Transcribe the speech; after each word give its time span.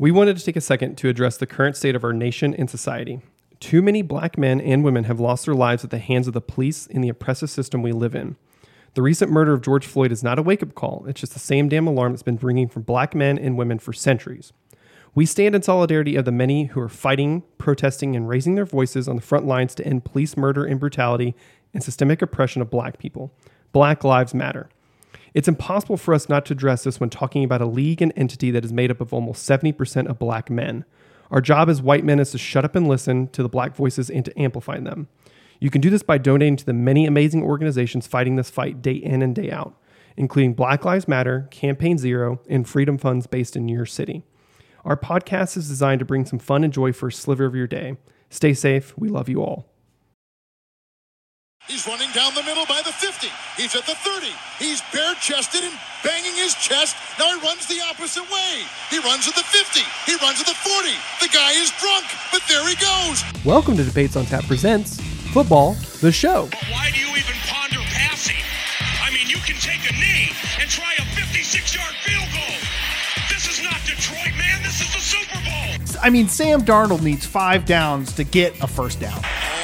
We 0.00 0.10
wanted 0.10 0.38
to 0.38 0.42
take 0.42 0.56
a 0.56 0.62
second 0.62 0.96
to 0.96 1.10
address 1.10 1.36
the 1.36 1.46
current 1.46 1.76
state 1.76 1.94
of 1.94 2.04
our 2.04 2.14
nation 2.14 2.54
and 2.54 2.70
society. 2.70 3.20
Too 3.58 3.82
many 3.82 4.00
black 4.00 4.38
men 4.38 4.58
and 4.58 4.82
women 4.82 5.04
have 5.04 5.20
lost 5.20 5.44
their 5.44 5.54
lives 5.54 5.84
at 5.84 5.90
the 5.90 5.98
hands 5.98 6.26
of 6.26 6.32
the 6.32 6.40
police 6.40 6.86
in 6.86 7.02
the 7.02 7.10
oppressive 7.10 7.50
system 7.50 7.82
we 7.82 7.92
live 7.92 8.14
in. 8.14 8.36
The 8.94 9.02
recent 9.02 9.30
murder 9.30 9.52
of 9.52 9.60
George 9.60 9.84
Floyd 9.84 10.10
is 10.10 10.24
not 10.24 10.38
a 10.38 10.42
wake 10.42 10.62
up 10.62 10.74
call, 10.74 11.04
it's 11.06 11.20
just 11.20 11.34
the 11.34 11.38
same 11.38 11.68
damn 11.68 11.86
alarm 11.86 12.12
that's 12.12 12.22
been 12.22 12.38
ringing 12.38 12.66
for 12.66 12.80
black 12.80 13.14
men 13.14 13.38
and 13.38 13.58
women 13.58 13.78
for 13.78 13.92
centuries. 13.92 14.54
We 15.14 15.26
stand 15.26 15.54
in 15.54 15.60
solidarity 15.60 16.16
of 16.16 16.24
the 16.24 16.32
many 16.32 16.64
who 16.64 16.80
are 16.80 16.88
fighting, 16.88 17.42
protesting, 17.58 18.16
and 18.16 18.26
raising 18.26 18.54
their 18.54 18.64
voices 18.64 19.06
on 19.06 19.16
the 19.16 19.22
front 19.22 19.46
lines 19.46 19.74
to 19.74 19.86
end 19.86 20.06
police 20.06 20.34
murder 20.34 20.64
and 20.64 20.80
brutality 20.80 21.34
and 21.74 21.82
systemic 21.82 22.22
oppression 22.22 22.62
of 22.62 22.70
black 22.70 22.96
people. 22.96 23.34
Black 23.72 24.02
Lives 24.02 24.32
Matter. 24.32 24.70
It's 25.34 25.48
impossible 25.48 25.96
for 25.96 26.14
us 26.14 26.28
not 26.28 26.46
to 26.46 26.52
address 26.52 26.84
this 26.84 26.98
when 26.98 27.10
talking 27.10 27.44
about 27.44 27.62
a 27.62 27.66
league 27.66 28.02
and 28.02 28.12
entity 28.16 28.50
that 28.50 28.64
is 28.64 28.72
made 28.72 28.90
up 28.90 29.00
of 29.00 29.12
almost 29.12 29.48
70% 29.48 30.08
of 30.08 30.18
black 30.18 30.50
men. 30.50 30.84
Our 31.30 31.40
job 31.40 31.68
as 31.68 31.80
white 31.80 32.04
men 32.04 32.18
is 32.18 32.32
to 32.32 32.38
shut 32.38 32.64
up 32.64 32.74
and 32.74 32.88
listen 32.88 33.28
to 33.28 33.42
the 33.42 33.48
black 33.48 33.76
voices 33.76 34.10
and 34.10 34.24
to 34.24 34.40
amplify 34.40 34.80
them. 34.80 35.08
You 35.60 35.70
can 35.70 35.80
do 35.80 35.90
this 35.90 36.02
by 36.02 36.18
donating 36.18 36.56
to 36.56 36.66
the 36.66 36.72
many 36.72 37.06
amazing 37.06 37.42
organizations 37.42 38.06
fighting 38.06 38.36
this 38.36 38.50
fight 38.50 38.82
day 38.82 38.94
in 38.94 39.22
and 39.22 39.34
day 39.34 39.50
out, 39.50 39.74
including 40.16 40.54
Black 40.54 40.84
Lives 40.84 41.06
Matter, 41.06 41.46
Campaign 41.50 41.98
Zero, 41.98 42.40
and 42.48 42.68
Freedom 42.68 42.98
Funds 42.98 43.26
based 43.26 43.56
in 43.56 43.68
your 43.68 43.86
city. 43.86 44.24
Our 44.84 44.96
podcast 44.96 45.56
is 45.56 45.68
designed 45.68 45.98
to 45.98 46.06
bring 46.06 46.24
some 46.24 46.38
fun 46.38 46.64
and 46.64 46.72
joy 46.72 46.92
for 46.92 47.08
a 47.08 47.12
sliver 47.12 47.44
of 47.44 47.54
your 47.54 47.66
day. 47.66 47.98
Stay 48.30 48.54
safe. 48.54 48.96
We 48.96 49.08
love 49.08 49.28
you 49.28 49.42
all. 49.42 49.66
He's 51.68 51.86
running 51.86 52.10
down 52.12 52.34
the 52.34 52.42
middle 52.42 52.64
by 52.66 52.80
the 52.84 52.90
50. 52.90 53.28
He's 53.56 53.76
at 53.76 53.86
the 53.86 53.94
30. 53.94 54.26
He's 54.58 54.80
bare 54.92 55.14
chested 55.20 55.62
and 55.62 55.72
banging 56.02 56.34
his 56.34 56.54
chest. 56.54 56.96
Now 57.18 57.28
he 57.36 57.46
runs 57.46 57.66
the 57.66 57.80
opposite 57.88 58.24
way. 58.32 58.64
He 58.88 58.98
runs 58.98 59.28
at 59.28 59.34
the 59.36 59.44
50. 59.44 59.80
He 60.06 60.16
runs 60.24 60.40
at 60.40 60.46
the 60.46 60.54
40. 60.54 60.88
The 61.20 61.28
guy 61.28 61.52
is 61.52 61.70
drunk, 61.78 62.06
but 62.32 62.42
there 62.48 62.66
he 62.66 62.74
goes. 62.76 63.22
Welcome 63.44 63.76
to 63.76 63.84
Debates 63.84 64.16
on 64.16 64.24
Tap 64.24 64.44
Presents 64.46 65.00
Football, 65.32 65.74
the 66.00 66.10
show. 66.10 66.48
But 66.50 66.64
why 66.72 66.90
do 66.92 66.98
you 66.98 67.10
even 67.14 67.36
ponder 67.46 67.80
passing? 67.92 68.40
I 69.04 69.12
mean, 69.12 69.28
you 69.28 69.38
can 69.44 69.56
take 69.60 69.84
a 69.88 69.92
knee 69.94 70.32
and 70.60 70.68
try 70.68 70.94
a 70.98 71.04
56 71.14 71.76
yard 71.76 71.94
field 72.02 72.26
goal. 72.32 72.56
This 73.28 73.46
is 73.46 73.62
not 73.62 73.78
Detroit, 73.86 74.32
man. 74.36 74.62
This 74.64 74.80
is 74.80 74.90
the 74.92 75.00
Super 75.00 75.38
Bowl. 75.44 76.00
I 76.02 76.10
mean, 76.10 76.26
Sam 76.26 76.62
Darnold 76.62 77.02
needs 77.02 77.26
five 77.26 77.64
downs 77.66 78.12
to 78.14 78.24
get 78.24 78.58
a 78.62 78.66
first 78.66 78.98
down. 78.98 79.22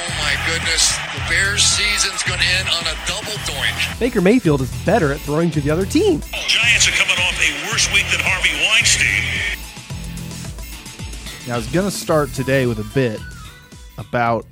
Oh 0.09 0.13
my 0.23 0.35
goodness, 0.47 0.95
the 1.13 1.19
Bears 1.29 1.61
season's 1.63 2.23
going 2.23 2.39
to 2.39 2.45
end 2.59 2.69
on 2.69 2.83
a 2.83 2.95
double 3.07 3.37
doink. 3.43 3.99
Baker 3.99 4.21
Mayfield 4.21 4.61
is 4.61 4.71
better 4.85 5.11
at 5.11 5.19
throwing 5.19 5.51
to 5.51 5.59
the 5.61 5.69
other 5.69 5.85
team. 5.85 6.21
Giants 6.47 6.87
are 6.87 6.91
coming 6.91 7.17
off 7.17 7.37
a 7.41 7.69
worse 7.69 7.91
week 7.93 8.05
than 8.11 8.21
Harvey 8.23 8.53
Weinstein. 8.65 9.23
Now, 11.47 11.55
I 11.55 11.57
was 11.57 11.67
going 11.67 11.89
to 11.89 11.95
start 11.95 12.29
today 12.33 12.65
with 12.67 12.79
a 12.79 12.89
bit 12.93 13.19
about 13.97 14.45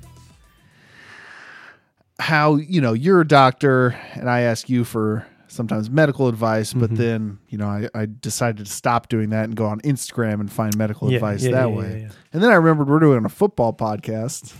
how, 2.18 2.56
you 2.56 2.80
know, 2.80 2.92
you're 2.92 3.20
a 3.22 3.26
doctor 3.28 3.88
and 4.14 4.28
I 4.28 4.40
ask 4.42 4.68
you 4.68 4.84
for 4.84 5.26
sometimes 5.48 5.88
medical 5.90 6.28
advice, 6.28 6.72
but 6.74 6.90
Mm-hmm. 6.90 6.94
then, 6.96 7.38
you 7.48 7.56
know, 7.58 7.66
I, 7.68 7.88
I 7.94 8.06
decided 8.06 8.66
to 8.66 8.70
stop 8.72 9.08
doing 9.08 9.30
that 9.30 9.44
and 9.44 9.54
go 9.56 9.66
on 9.66 9.80
Instagram 9.82 10.40
and 10.40 10.50
find 10.52 10.76
medical 10.76 11.10
Yeah, 11.10 11.16
advice 11.16 11.42
yeah, 11.44 11.52
that 11.52 11.70
yeah, 11.70 11.76
way. 11.76 11.90
yeah, 11.92 11.96
yeah. 12.06 12.12
And 12.32 12.42
then 12.42 12.50
I 12.50 12.54
remembered 12.54 12.88
we're 12.88 12.98
doing 13.00 13.24
a 13.24 13.28
football 13.30 13.72
podcast 13.72 14.54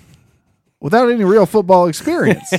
without 0.81 1.11
any 1.11 1.25
real 1.25 1.47
football 1.47 1.87
experience. 1.87 2.53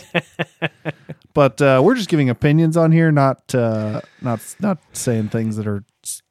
but 1.33 1.61
uh, 1.61 1.81
we're 1.83 1.95
just 1.95 2.09
giving 2.09 2.29
opinions 2.29 2.77
on 2.77 2.91
here, 2.91 3.11
not 3.11 3.53
uh, 3.53 4.01
not 4.21 4.55
not 4.59 4.79
saying 4.93 5.29
things 5.29 5.55
that 5.57 5.67
are 5.67 5.83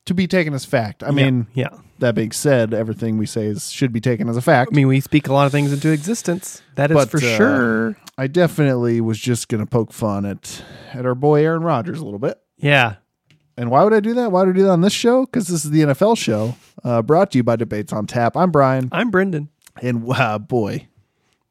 to 0.06 0.14
be 0.14 0.26
taken 0.26 0.54
as 0.54 0.64
fact. 0.64 1.02
I 1.02 1.10
mean, 1.10 1.46
yeah. 1.54 1.68
that 1.98 2.14
being 2.14 2.32
said, 2.32 2.72
everything 2.72 3.18
we 3.18 3.26
say 3.26 3.46
is 3.46 3.70
should 3.70 3.92
be 3.92 4.00
taken 4.00 4.28
as 4.28 4.36
a 4.36 4.42
fact. 4.42 4.70
I 4.72 4.76
mean, 4.76 4.86
we 4.86 5.00
speak 5.00 5.28
a 5.28 5.32
lot 5.32 5.46
of 5.46 5.52
things 5.52 5.72
into 5.72 5.90
existence. 5.90 6.62
That 6.76 6.90
is 6.90 6.94
But, 6.94 7.10
for 7.10 7.18
uh, 7.18 7.36
sure. 7.36 7.96
I 8.16 8.28
definitely 8.28 9.00
was 9.00 9.18
just 9.18 9.48
going 9.48 9.60
to 9.62 9.66
poke 9.66 9.92
fun 9.92 10.24
at 10.24 10.62
at 10.92 11.04
our 11.04 11.14
boy 11.14 11.44
Aaron 11.44 11.62
Rodgers 11.62 11.98
a 11.98 12.04
little 12.04 12.18
bit. 12.20 12.40
Yeah. 12.56 12.96
And 13.58 13.70
why 13.70 13.84
would 13.84 13.94
I 13.94 14.00
do 14.00 14.14
that? 14.14 14.32
Why 14.32 14.42
would 14.42 14.50
I 14.50 14.52
do 14.58 14.62
that 14.64 14.70
on 14.70 14.82
this 14.82 14.92
show? 14.92 15.24
Because 15.24 15.48
this 15.48 15.64
is 15.64 15.70
the 15.70 15.80
NFL 15.80 16.18
show, 16.18 16.56
uh, 16.84 17.00
brought 17.02 17.30
to 17.32 17.38
you 17.38 17.42
by 17.42 17.56
Debates 17.56 17.92
on 17.92 18.06
Tap. 18.06 18.36
I'm 18.36 18.50
Brian, 18.50 18.88
I'm 18.92 19.10
Brendan. 19.10 19.48
and 19.80 20.04
uh, 20.14 20.38
boy, 20.38 20.88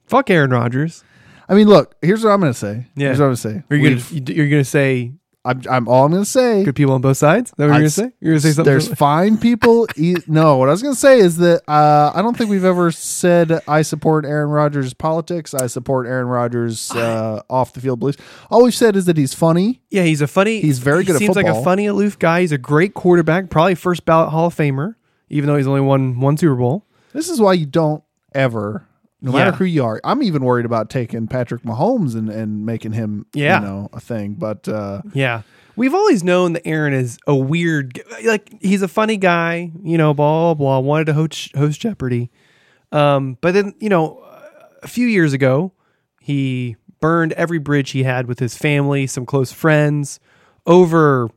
Fuck 0.08 0.30
Aaron 0.30 0.52
Rodgers. 0.52 1.04
I 1.48 1.54
mean, 1.54 1.68
look. 1.68 1.96
Here's 2.02 2.24
what 2.24 2.32
I'm 2.32 2.40
going 2.40 2.54
to 2.54 2.58
say. 2.58 2.88
Yeah. 2.96 3.08
Here's 3.08 3.20
what 3.20 3.26
I'm 3.26 3.30
going 3.30 3.36
to 3.36 3.42
say. 3.42 3.64
Are 3.70 3.76
you 3.76 3.82
We've- 3.96 4.20
gonna, 4.20 4.38
you're 4.38 4.50
going 4.50 4.64
to 4.64 4.70
say 4.70 5.14
I'm, 5.48 5.62
I'm 5.70 5.88
all 5.88 6.06
I'm 6.06 6.12
going 6.12 6.24
to 6.24 6.30
say. 6.30 6.64
good 6.64 6.76
people 6.76 6.96
on 6.96 7.02
both 7.02 7.18
sides? 7.18 7.52
Is 7.52 7.56
that 7.58 7.66
what 7.70 7.74
you're 7.76 7.76
I 7.76 7.82
to 7.82 7.90
say? 7.92 8.12
You're 8.20 8.32
going 8.32 8.42
to 8.42 8.48
say 8.48 8.52
something? 8.54 8.72
There's 8.72 8.88
fine 8.96 9.38
people. 9.38 9.88
e- 9.96 10.16
no, 10.26 10.58
what 10.58 10.70
I 10.70 10.72
was 10.72 10.82
going 10.82 10.96
to 10.96 11.00
say 11.00 11.20
is 11.20 11.38
that 11.38 11.62
uh, 11.70 12.12
I 12.16 12.24
don't 12.24 12.36
think 12.36 12.50
we've 12.50 12.66
ever 12.66 12.90
said 12.92 13.62
I 13.68 13.84
support 13.84 14.26
Aaron 14.26 14.50
Rodgers' 14.50 14.96
politics. 14.96 15.54
I 15.54 15.68
support 15.68 16.08
Aaron 16.08 16.26
Rodgers' 16.26 16.90
uh, 16.90 17.44
off 17.48 17.74
the 17.74 17.80
field 17.80 18.00
beliefs. 18.00 18.18
All 18.50 18.64
we've 18.64 18.74
said 18.74 18.96
is 18.96 19.06
that 19.06 19.18
he's 19.18 19.36
funny. 19.36 19.82
yeah, 19.92 20.02
he's 20.02 20.22
a 20.22 20.28
funny. 20.28 20.62
He's 20.62 20.80
very 20.80 21.04
he 21.04 21.06
good 21.06 21.18
at 21.18 21.20
Seems 21.20 21.36
like 21.36 21.46
a 21.46 21.50
football. 21.50 21.64
funny, 21.64 21.86
aloof 21.86 22.18
guy. 22.18 22.42
He's 22.42 22.52
a 22.52 22.58
great 22.58 22.96
quarterback. 22.96 23.52
Probably 23.52 23.76
first 23.76 24.04
ballot 24.04 24.30
Hall 24.32 24.48
of 24.48 24.56
Famer, 24.56 24.96
even 25.30 25.46
though 25.48 25.58
he's 25.58 25.68
only 25.68 25.82
won 25.82 26.20
one 26.20 26.38
Super 26.38 26.56
Bowl. 26.56 26.88
This 27.14 27.30
is 27.30 27.40
why 27.40 27.54
you 27.54 27.68
don't 27.68 28.04
ever, 28.34 28.88
no 29.22 29.32
Yeah. 29.32 29.38
matter 29.46 29.52
who 29.58 29.66
you 29.66 29.84
are. 29.84 30.00
I'm 30.04 30.22
even 30.24 30.44
worried 30.44 30.66
about 30.66 30.90
taking 30.90 31.28
Patrick 31.28 31.64
Mahomes 31.64 32.16
and, 32.16 32.30
and 32.30 32.66
making 32.66 32.94
him, 32.94 33.26
Yeah. 33.34 33.60
you 33.60 33.66
know, 33.66 33.90
a 33.94 34.00
thing. 34.00 34.36
But 34.36 34.68
uh, 34.68 35.02
Yeah. 35.14 35.42
We've 35.78 35.94
always 35.94 36.24
known 36.24 36.54
that 36.54 36.66
Aaron 36.66 36.94
is 36.94 37.18
a 37.28 37.36
weird, 37.36 38.02
like 38.26 38.50
he's 38.62 38.82
a 38.82 38.88
funny 38.88 39.18
guy, 39.18 39.72
you 39.84 39.98
know, 39.98 40.14
blah 40.14 40.54
blah 40.54 40.54
blah. 40.54 40.80
Wanted 40.80 41.06
to 41.08 41.14
host, 41.14 41.54
host 41.56 41.82
Jeopardy, 41.82 42.32
um, 42.94 43.38
but 43.42 43.54
then 43.54 43.74
you 43.82 43.90
know, 43.90 44.24
a 44.84 44.88
few 44.88 45.06
years 45.08 45.34
ago, 45.34 45.74
he 46.22 46.78
burned 47.02 47.34
every 47.34 47.58
bridge 47.60 47.92
he 47.92 48.04
had 48.04 48.26
with 48.28 48.40
his 48.40 48.56
family, 48.58 49.06
some 49.06 49.26
close 49.26 49.52
friends, 49.52 50.20
over 50.66 51.30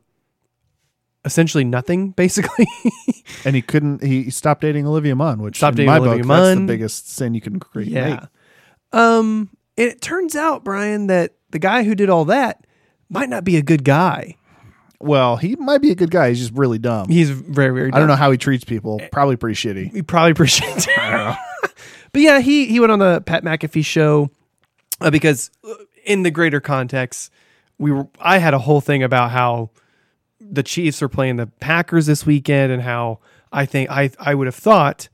essentially 1.25 1.63
nothing, 1.63 2.11
basically. 2.17 2.67
and 3.45 3.55
he 3.55 3.61
couldn't. 3.61 4.03
He 4.03 4.29
stopped 4.29 4.61
dating 4.61 4.87
Olivia 4.87 5.15
Munn, 5.15 5.41
which 5.41 5.57
Stopped 5.57 5.73
in 5.79 5.85
dating 5.85 5.91
my 5.91 5.97
Olivia 5.97 6.23
book, 6.23 6.27
that's 6.27 6.59
the 6.59 6.65
biggest 6.65 7.09
sin 7.09 7.33
you 7.33 7.41
can 7.41 7.59
create. 7.59 7.89
yeah. 7.89 8.25
Um, 8.91 9.49
and 9.77 9.87
it 9.87 10.01
turns 10.01 10.35
out, 10.35 10.63
Brian, 10.63 11.07
that 11.07 11.33
the 11.51 11.59
guy 11.59 11.83
who 11.83 11.95
did 11.95 12.09
all 12.09 12.25
that 12.25 12.65
might 13.09 13.29
not 13.29 13.43
be 13.43 13.57
a 13.57 13.61
good 13.61 13.83
guy. 13.83 14.35
Well, 15.01 15.37
he 15.37 15.55
might 15.55 15.81
be 15.81 15.91
a 15.91 15.95
good 15.95 16.11
guy. 16.11 16.29
He's 16.29 16.39
just 16.39 16.53
really 16.53 16.77
dumb. 16.77 17.07
He's 17.07 17.29
very, 17.29 17.73
very. 17.73 17.93
I 17.93 17.99
don't 17.99 18.09
know 18.09 18.15
how 18.15 18.31
he 18.31 18.37
treats 18.37 18.65
people. 18.65 18.99
Probably 19.11 19.37
pretty 19.37 19.55
shitty. 19.55 19.93
he 19.93 20.01
probably 20.01 20.31
appreciate 20.31 20.75
it. 20.77 20.89
I 20.99 21.09
don't 21.11 21.19
know. 21.19 21.35
but 22.11 22.21
yeah, 22.21 22.39
he 22.41 22.65
he 22.65 22.79
went 22.79 22.91
on 22.91 22.99
the 22.99 23.21
Pat 23.21 23.43
McAfee 23.43 23.85
show 23.85 24.29
uh, 24.99 25.09
because 25.09 25.51
uh, 25.67 25.73
in 26.03 26.23
the 26.23 26.31
greater 26.31 26.59
context, 26.59 27.31
we 27.77 27.91
were 27.91 28.07
I 28.19 28.39
had 28.39 28.53
a 28.53 28.59
whole 28.59 28.81
thing 28.81 29.01
about 29.03 29.31
how 29.31 29.69
the 30.51 30.63
Chiefs 30.63 31.01
are 31.01 31.09
playing 31.09 31.35
the 31.37 31.47
Packers 31.47 32.05
this 32.05 32.25
weekend 32.25 32.71
and 32.71 32.81
how 32.81 33.19
I 33.51 33.65
think 33.65 33.89
I 33.89 34.11
I 34.19 34.33
would 34.35 34.47
have 34.47 34.55
thought 34.55 35.09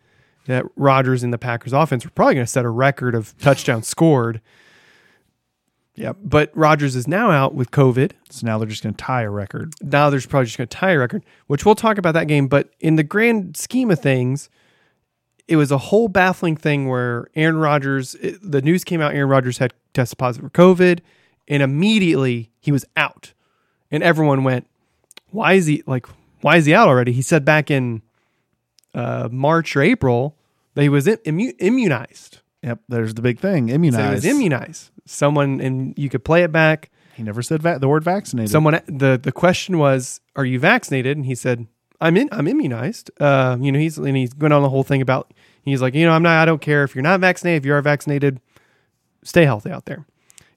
that 0.47 0.65
Rodgers 0.75 1.23
and 1.23 1.33
the 1.33 1.37
Packers 1.37 1.73
offense 1.73 2.05
were 2.05 2.11
probably 2.11 2.35
going 2.35 2.45
to 2.45 2.51
set 2.51 2.65
a 2.65 2.69
record 2.69 3.15
of 3.15 3.35
touchdowns 3.39 3.87
scored. 3.87 4.41
Yeah, 5.95 6.11
But 6.21 6.51
Rodgers 6.53 6.95
is 6.97 7.07
now 7.07 7.31
out 7.31 7.55
with 7.55 7.71
COVID 7.71 8.11
So 8.29 8.45
now 8.45 8.57
they're 8.57 8.67
just 8.67 8.83
going 8.83 8.93
to 8.95 9.01
tie 9.03 9.21
a 9.23 9.29
record. 9.29 9.73
now 9.81 10.09
they're 10.09 10.19
probably 10.21 10.45
just 10.45 10.57
going 10.57 10.67
to 10.67 10.77
tie 10.77 10.91
a 10.91 10.99
record, 10.99 11.23
which 11.47 11.65
we'll 11.65 11.73
talk 11.75 11.97
about 11.97 12.11
that 12.15 12.27
game. 12.27 12.47
But 12.47 12.69
in 12.81 12.97
the 12.97 13.03
grand 13.03 13.55
scheme 13.55 13.89
of 13.89 13.99
things, 14.01 14.49
it 15.47 15.55
was 15.55 15.71
a 15.71 15.77
whole 15.77 16.09
baffling 16.09 16.57
thing 16.57 16.89
where 16.89 17.27
Aaron 17.35 17.57
Rodgers, 17.57 18.15
it- 18.15 18.39
the 18.41 18.61
news 18.61 18.83
came 18.83 18.99
out, 18.99 19.13
Aaron 19.15 19.29
Rodgers 19.29 19.59
had 19.59 19.73
tested 19.93 20.17
positive 20.19 20.51
for 20.51 20.57
COVID, 20.75 20.99
and 21.47 21.63
immediately 21.63 22.51
he 22.59 22.73
was 22.73 22.83
out. 22.97 23.31
And 23.89 24.03
everyone 24.03 24.43
went, 24.43 24.67
why 25.35 25.53
is 25.53 25.65
he 25.65 25.83
like, 25.85 26.07
why 26.41 26.57
is 26.57 26.65
he 26.65 26.73
out 26.73 26.87
already? 26.87 27.11
He 27.11 27.21
said 27.21 27.43
back 27.45 27.69
in 27.69 28.01
uh, 28.93 29.29
March 29.31 29.75
or 29.75 29.81
April 29.81 30.37
that 30.73 30.81
he 30.83 30.89
was 30.89 31.05
immu- 31.07 31.55
immunized. 31.59 32.39
Yep. 32.63 32.79
There's 32.89 33.13
the 33.13 33.21
big 33.21 33.39
thing. 33.39 33.65
So 33.67 33.69
he 33.71 33.75
Immunized. 33.75 34.13
was 34.13 34.25
immunized. 34.25 34.89
Someone, 35.05 35.61
and 35.61 35.93
you 35.97 36.09
could 36.09 36.23
play 36.25 36.43
it 36.43 36.51
back. 36.51 36.89
he 37.15 37.21
never 37.23 37.41
said 37.41 37.61
va- 37.61 37.77
the 37.79 37.87
word 37.87 38.03
vaccinated. 38.03 38.49
someone 38.51 38.81
the 38.87 39.19
the 39.21 39.31
question 39.31 39.77
was 39.77 40.19
are 40.35 40.43
you 40.45 40.59
vaccinated 40.59 41.15
and 41.15 41.25
he 41.27 41.35
said 41.35 41.65
i'm 42.01 42.17
in 42.17 42.27
i'm 42.33 42.45
immunized 42.47 43.09
uh 43.21 43.55
you 43.61 43.71
know 43.71 43.79
he's 43.79 43.97
and 43.97 44.17
he's 44.17 44.33
going 44.33 44.51
on 44.51 44.61
the 44.63 44.69
whole 44.69 44.83
thing 44.83 45.01
about 45.01 45.31
he's 45.63 45.81
like 45.81 45.93
you 45.95 46.05
know 46.05 46.11
i'm 46.11 46.23
not 46.23 46.41
i 46.41 46.43
don't 46.43 46.59
care 46.61 46.83
if 46.83 46.93
you're 46.93 47.03
not 47.11 47.21
vaccinated 47.21 47.61
if 47.61 47.65
you 47.65 47.73
are 47.73 47.81
vaccinated 47.81 48.41
stay 49.23 49.45
healthy 49.45 49.69
out 49.71 49.85
there 49.85 50.05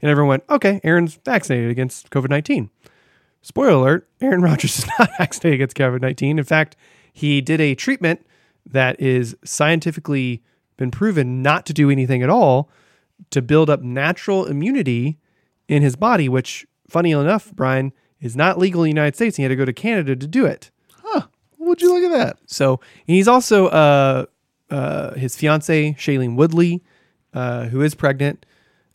and 0.03 0.11
everyone 0.11 0.29
went 0.31 0.45
okay 0.51 0.81
aaron's 0.83 1.15
vaccinated 1.25 1.71
against 1.71 2.11
covid-19 2.11 2.71
spoiler 3.43 3.73
alert 3.73 4.09
aaron 4.21 4.43
rodgers 4.43 4.79
is 4.79 4.87
not 4.99 5.11
vaccinated 5.19 5.61
against 5.61 5.77
covid-19 5.77 6.39
in 6.39 6.45
fact 6.45 6.77
he 7.13 7.41
did 7.41 7.61
a 7.61 7.75
treatment 7.75 8.25
that 8.65 9.01
is 9.01 9.37
scientifically 9.45 10.43
been 10.77 10.91
proven 10.91 11.43
not 11.43 11.67
to 11.67 11.73
do 11.73 11.91
anything 11.91 12.23
at 12.23 12.31
all 12.31 12.71
to 13.31 13.43
build 13.43 13.69
up 13.69 13.83
natural 13.83 14.47
immunity 14.47 15.19
in 15.69 15.83
his 15.83 15.97
body, 15.97 16.29
which, 16.29 16.67
funny 16.89 17.11
enough, 17.11 17.53
Brian, 17.55 17.93
is 18.21 18.37
not 18.37 18.59
legal 18.59 18.83
in 18.83 18.87
the 18.87 18.91
United 18.91 19.17
States. 19.17 19.37
He 19.37 19.43
had 19.43 19.51
to 19.51 19.57
go 19.57 19.65
to 19.65 19.73
Canada 19.73 20.17
to 20.17 20.27
do 20.27 20.47
it. 20.47 20.71
Well, 21.05 21.31
would 21.59 21.83
you 21.83 21.93
look 21.93 22.11
at 22.11 22.17
that? 22.17 22.39
So 22.47 22.81
he's 23.07 23.29
also 23.29 23.67
uh, 23.67 24.27
uh, 24.71 25.15
his 25.15 25.37
fiance 25.37 25.95
Shailene 25.99 26.37
Woodley, 26.37 26.83
uh, 27.35 27.65
who 27.65 27.83
is 27.83 27.95
pregnant. 27.95 28.47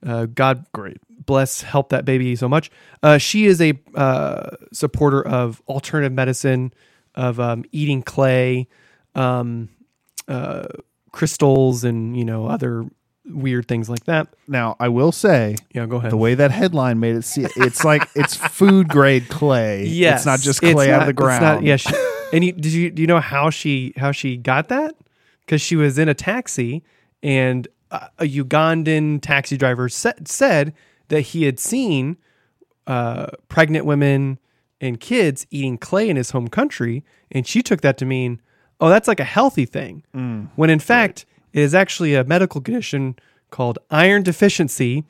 Uh, 0.06 0.26
God 0.26 0.66
Great. 0.74 0.98
Bless, 1.26 1.62
help 1.62 1.90
that 1.90 2.06
baby 2.06 2.36
so 2.36 2.48
much. 2.50 2.70
Uh, 3.02 3.18
she 3.18 3.46
is 3.46 3.62
a 3.62 3.74
uh, 3.96 4.52
supporter 4.72 5.26
of 5.26 5.62
alternative 5.68 6.12
medicine, 6.14 6.74
of 7.16 7.40
um, 7.40 7.64
eating 7.72 8.02
clay, 8.02 8.68
um, 9.16 9.70
uh, 10.28 10.66
crystals, 11.12 11.84
and 11.84 12.18
you 12.18 12.26
know 12.26 12.48
other 12.48 12.86
weird 13.26 13.68
things 13.68 13.90
like 13.90 14.04
that. 14.06 14.28
Now, 14.50 14.76
I 14.82 14.90
will 14.90 15.12
say, 15.14 15.56
Yeah, 15.74 15.86
go 15.86 15.96
ahead. 15.98 16.12
the 16.12 16.18
way 16.18 16.36
that 16.36 16.52
headline 16.52 17.00
made 17.00 17.16
it 17.16 17.24
see 17.24 17.48
it's 17.56 17.86
like 17.86 18.08
it's 18.16 18.36
food 18.36 18.90
grade 18.90 19.30
clay. 19.30 19.86
Yes, 19.86 20.20
it's 20.22 20.26
not 20.26 20.40
just 20.40 20.60
clay 20.62 20.92
out 20.92 21.02
of 21.02 21.06
the 21.08 21.12
it's 21.12 21.18
ground. 21.18 21.42
not- 21.42 21.64
yeah, 21.64 21.76
she, 21.78 21.94
and 22.34 22.44
you, 22.44 22.52
did 22.52 22.74
you 22.74 22.90
do 22.92 23.02
you 23.02 23.08
know 23.08 23.20
how 23.20 23.50
she 23.50 23.94
how 23.98 24.12
she 24.12 24.38
got 24.38 24.70
that? 24.70 24.96
Because 25.42 25.62
she 25.62 25.76
was 25.76 25.98
in 26.00 26.08
a 26.10 26.14
taxi, 26.14 26.84
and 27.22 27.68
a, 27.92 28.10
a 28.20 28.24
Ugandan 28.24 29.22
taxi 29.22 29.56
driver 29.58 29.88
sa- 29.90 30.14
said 30.26 30.74
that 31.10 31.22
he 31.22 31.44
had 31.44 31.60
seen 31.60 32.18
uh, 32.88 33.28
pregnant 33.48 33.86
women 33.86 34.40
and 34.82 35.00
kids 35.00 35.46
eating 35.50 35.78
clay 35.78 36.10
in 36.10 36.18
his 36.18 36.32
home 36.32 36.48
country, 36.48 37.04
and 37.32 37.48
she 37.48 37.62
took 37.62 37.82
that 37.82 37.98
to 37.98 38.06
mean, 38.06 38.42
oh, 38.80 38.90
that's 38.90 39.08
like 39.08 39.20
a 39.20 39.26
healthy 39.26 39.66
thing. 39.66 40.04
Mm, 40.16 40.50
when 40.56 40.70
in 40.70 40.80
fact, 40.80 41.26
it 41.54 41.62
is 41.62 41.74
actually 41.74 42.16
a 42.16 42.24
medical 42.24 42.60
condition 42.62 43.16
called 43.50 43.80
iron 43.92 44.24
deficiency. 44.24 45.04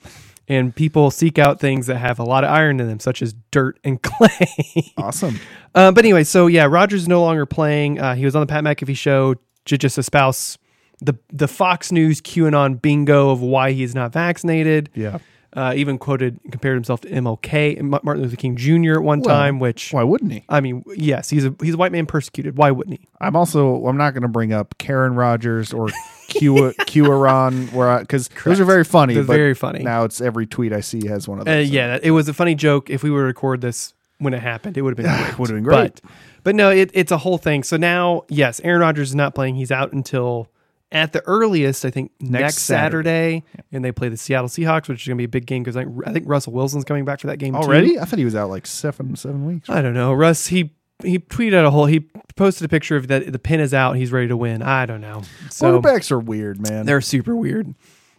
And 0.50 0.76
people 0.76 1.10
seek 1.10 1.40
out 1.40 1.62
things 1.62 1.88
that 1.88 1.96
have 1.96 2.20
a 2.20 2.24
lot 2.24 2.44
of 2.44 2.50
iron 2.50 2.82
in 2.82 2.88
them, 2.90 3.00
such 3.00 3.22
as 3.22 3.34
dirt 3.52 3.80
and 3.86 4.02
clay. 4.04 4.92
awesome. 4.98 5.40
Uh, 5.74 5.90
but 5.94 6.04
anyway, 6.04 6.26
so 6.26 6.48
yeah, 6.48 6.66
Rodgers 6.66 7.04
is 7.04 7.08
no 7.08 7.22
longer 7.22 7.46
playing. 7.46 7.98
Uh, 7.98 8.14
he 8.14 8.26
was 8.26 8.36
on 8.36 8.42
the 8.42 8.48
Pat 8.48 8.62
McAfee 8.66 8.98
show 8.98 9.36
to 9.66 9.78
just 9.78 9.98
espouse 9.98 10.58
the 11.00 11.18
the 11.32 11.48
Fox 11.48 11.94
News 11.94 12.20
QAnon 12.20 12.82
bingo 12.82 13.30
of 13.30 13.42
why 13.42 13.72
he 13.72 13.84
is 13.84 13.96
not 13.96 14.12
vaccinated. 14.12 14.90
Yeah. 14.94 15.20
Uh, 15.56 15.72
even 15.76 16.00
quoted 16.00 16.40
compared 16.52 16.76
himself 16.76 17.02
to 17.02 17.10
MLK, 17.10 17.80
Ma- 17.82 18.00
Martin 18.02 18.24
Luther 18.24 18.36
King 18.36 18.56
Jr. 18.56 18.94
at 18.94 19.04
one 19.04 19.22
time. 19.22 19.60
Which 19.60 19.94
Why 19.94 20.02
wouldn't 20.04 20.32
he? 20.32 20.44
I 20.50 20.62
mean, 20.62 20.84
yes, 20.96 21.30
he's 21.30 21.46
a 21.46 21.54
he's 21.62 21.76
a 21.76 21.78
white 21.78 21.92
man 21.92 22.08
persecuted. 22.08 22.58
Why 22.58 22.72
wouldn't 22.72 23.00
he? 23.00 23.08
I'm 23.22 23.36
also 23.36 23.86
I'm 23.86 23.96
not 23.98 24.12
going 24.16 24.24
to 24.24 24.28
bring 24.28 24.52
up 24.52 24.76
Karen 24.80 25.14
Rogers 25.16 25.72
or 25.72 25.90
Q 26.30 26.56
QAnon 26.80 27.72
where 27.72 28.00
because 28.00 28.30
those 28.44 28.60
are 28.60 28.66
very 28.66 28.84
funny. 28.84 29.14
They're 29.14 29.24
but 29.24 29.36
very 29.36 29.54
funny. 29.54 29.84
Now 29.84 30.04
it's 30.06 30.22
every 30.22 30.48
tweet 30.48 30.74
I 30.74 30.80
see 30.80 31.08
has 31.08 31.28
one 31.28 31.40
of 31.40 31.48
Uh, 31.48 31.52
those. 31.52 31.70
yeah, 31.70 32.00
it 32.02 32.12
was 32.12 32.28
a 32.28 32.34
funny 32.34 32.56
joke. 32.56 32.90
If 32.90 33.04
we 33.04 33.12
would 33.12 33.20
record 33.20 33.62
this 33.62 33.94
when 34.18 34.34
it 34.34 34.42
happened, 34.42 34.78
it 34.78 34.82
would 34.82 34.98
have 34.98 35.06
been 35.06 35.16
great. 35.24 35.38
Would 35.40 35.50
have 35.50 35.58
been 35.58 35.64
great. 35.64 36.02
But, 36.02 36.12
but 36.44 36.56
no, 36.56 36.70
it, 36.72 36.90
it's 36.94 37.12
a 37.12 37.18
whole 37.18 37.38
thing. 37.38 37.64
So 37.64 37.78
now, 37.78 38.24
yes, 38.30 38.60
Aaron 38.64 38.82
Rodgers 38.82 39.10
is 39.10 39.16
not 39.16 39.36
playing. 39.36 39.56
He's 39.56 39.72
out 39.72 39.92
until 39.94 40.50
at 40.94 41.12
the 41.12 41.22
earliest, 41.28 41.84
I 41.86 41.90
think 41.90 42.12
next, 42.22 42.60
Saturday, 42.60 43.44
and 43.72 43.84
they 43.84 43.92
play 43.92 44.10
the 44.10 44.16
Seattle 44.16 44.48
Seahawks, 44.48 44.88
which 44.88 45.02
is 45.02 45.08
going 45.08 45.18
to 45.18 45.22
be 45.22 45.26
a 45.26 45.28
big 45.28 45.48
game 45.48 45.64
because 45.64 45.76
I, 45.76 45.86
I 46.06 46.14
think 46.14 46.26
Russell 46.28 46.54
Wilson's 46.54 46.86
coming 46.86 47.04
back 47.04 47.20
for 47.20 47.28
that 47.28 47.38
game 47.38 47.54
too. 47.54 47.60
Already? 47.60 48.00
I 48.00 48.06
thought 48.06 48.20
he 48.20 48.26
was 48.26 48.36
out 48.36 48.50
like 48.50 48.68
seven 48.68 49.16
seven 49.16 49.46
weeks. 49.46 49.70
I 49.70 49.82
don't 49.82 49.96
know. 49.96 50.14
Russ 50.14 50.48
he 50.48 50.72
he 51.04 51.18
tweeted 51.20 51.56
out 51.56 51.66
a 51.66 51.72
whole. 51.72 51.88
He 51.88 52.08
posted 52.36 52.64
a 52.66 52.70
picture 52.70 52.96
of 52.96 53.08
that 53.08 53.32
the 53.32 53.40
pin 53.40 53.60
is 53.60 53.74
out. 53.74 53.96
He's 53.98 54.12
ready 54.12 54.28
to 54.28 54.38
win. 54.38 54.62
I 54.62 54.86
don't 54.86 55.02
know. 55.02 55.24
So 55.50 55.82
Quarterbacks 55.82 56.12
are 56.12 56.20
weird, 56.20 56.62
man. 56.62 56.86
they're 56.86 57.02
super 57.02 57.36
weird. 57.36 57.74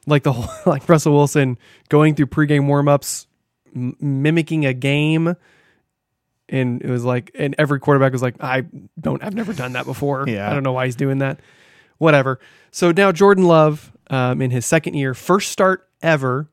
Like 0.06 0.24
the 0.24 0.32
whole, 0.32 0.50
like 0.70 0.88
Russell 0.88 1.14
Wilson 1.14 1.56
going 1.88 2.16
through 2.16 2.26
pregame 2.26 2.66
warmups, 2.66 3.26
m- 3.74 3.96
mimicking 4.00 4.66
a 4.66 4.74
game, 4.74 5.34
and 6.48 6.82
it 6.82 6.90
was 6.90 7.04
like, 7.04 7.30
and 7.34 7.54
every 7.56 7.78
quarterback 7.80 8.12
was 8.12 8.20
like, 8.20 8.42
I 8.42 8.64
don't, 9.00 9.22
I've 9.24 9.34
never 9.34 9.52
done 9.54 9.72
that 9.72 9.86
before. 9.86 10.28
Yeah. 10.28 10.50
I 10.50 10.52
don't 10.52 10.62
know 10.62 10.72
why 10.72 10.84
he's 10.86 10.96
doing 10.96 11.18
that. 11.18 11.40
Whatever. 11.98 12.40
So 12.70 12.90
now 12.92 13.12
Jordan 13.12 13.44
Love, 13.44 13.92
um, 14.10 14.42
in 14.42 14.50
his 14.50 14.66
second 14.66 14.94
year, 14.94 15.14
first 15.14 15.50
start 15.52 15.88
ever 16.02 16.48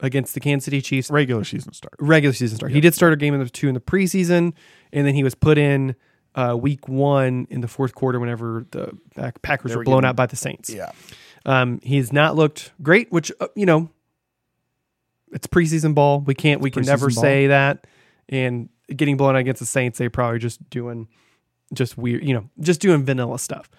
against 0.00 0.34
the 0.34 0.40
Kansas 0.40 0.64
City 0.66 0.80
Chiefs, 0.82 1.10
regular 1.10 1.42
season 1.44 1.72
start. 1.72 1.94
regular 1.98 2.34
season 2.34 2.56
start. 2.58 2.72
He 2.72 2.80
did 2.80 2.94
start 2.94 3.12
a 3.12 3.16
game 3.16 3.32
in 3.34 3.40
the 3.40 3.48
two 3.48 3.68
in 3.68 3.74
the 3.74 3.80
preseason, 3.80 4.52
and 4.92 5.06
then 5.06 5.14
he 5.14 5.24
was 5.24 5.34
put 5.34 5.56
in 5.58 5.96
uh, 6.34 6.54
week 6.60 6.86
one 6.86 7.46
in 7.48 7.62
the 7.62 7.68
fourth 7.68 7.94
quarter 7.94 8.20
whenever 8.20 8.66
the 8.72 8.92
Pack- 9.14 9.40
Packers 9.40 9.72
were 9.72 9.78
were 9.78 9.84
blown 9.84 9.96
getting- 10.02 10.08
out 10.10 10.16
by 10.16 10.26
the 10.26 10.36
Saints. 10.36 10.68
Yeah. 10.68 10.92
Um, 11.46 11.80
he's 11.82 12.12
not 12.12 12.36
looked 12.36 12.72
great, 12.82 13.10
which 13.10 13.32
uh, 13.40 13.46
you 13.54 13.64
know, 13.66 13.88
it's 15.32 15.46
preseason 15.46 15.94
ball. 15.94 16.20
We 16.20 16.34
can't, 16.34 16.60
we 16.60 16.70
can 16.70 16.84
never 16.84 17.06
ball. 17.08 17.22
say 17.22 17.46
that. 17.48 17.86
And 18.28 18.68
getting 18.94 19.16
blown 19.16 19.34
out 19.34 19.38
against 19.40 19.60
the 19.60 19.66
Saints, 19.66 19.98
they 19.98 20.08
probably 20.08 20.38
just 20.38 20.68
doing 20.70 21.08
just 21.72 21.96
weird, 21.96 22.24
you 22.24 22.34
know, 22.34 22.48
just 22.60 22.80
doing 22.80 23.04
vanilla 23.04 23.38
stuff. 23.38 23.70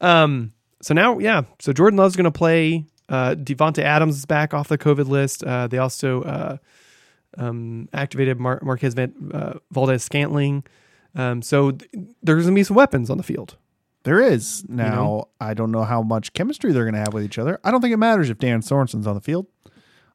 Um, 0.00 0.52
so 0.82 0.94
now, 0.94 1.18
yeah, 1.18 1.42
so 1.58 1.72
Jordan 1.72 1.96
Love's 1.96 2.16
going 2.16 2.24
to 2.24 2.30
play. 2.30 2.84
Uh, 3.08 3.34
Davante 3.34 3.82
Adams 3.82 4.16
is 4.16 4.26
back 4.26 4.54
off 4.54 4.68
the 4.68 4.78
COVID 4.78 5.08
list. 5.08 5.42
Uh, 5.42 5.66
they 5.66 5.78
also 5.78 6.22
uh, 6.22 6.56
um, 7.36 7.88
activated 7.92 8.38
Mar- 8.38 8.60
Marquez 8.62 8.94
Van- 8.94 9.30
uh, 9.32 9.54
Valdes 9.70 10.04
Scantling. 10.04 10.64
Um, 11.14 11.42
so 11.42 11.72
th- 11.72 11.90
there's 12.22 12.44
going 12.44 12.54
to 12.54 12.58
be 12.58 12.64
some 12.64 12.76
weapons 12.76 13.10
on 13.10 13.16
the 13.16 13.22
field. 13.22 13.56
There 14.04 14.20
is. 14.20 14.64
Now, 14.68 15.28
I 15.40 15.54
don't 15.54 15.72
know 15.72 15.84
how 15.84 16.02
much 16.02 16.32
chemistry 16.32 16.72
they're 16.72 16.84
going 16.84 16.94
to 16.94 17.00
have 17.00 17.12
with 17.12 17.24
each 17.24 17.38
other. 17.38 17.58
I 17.64 17.70
don't 17.70 17.80
think 17.80 17.92
it 17.92 17.98
matters 17.98 18.30
if 18.30 18.38
Dan 18.38 18.62
Sorensen's 18.62 19.06
on 19.06 19.14
the 19.14 19.20
field. 19.20 19.46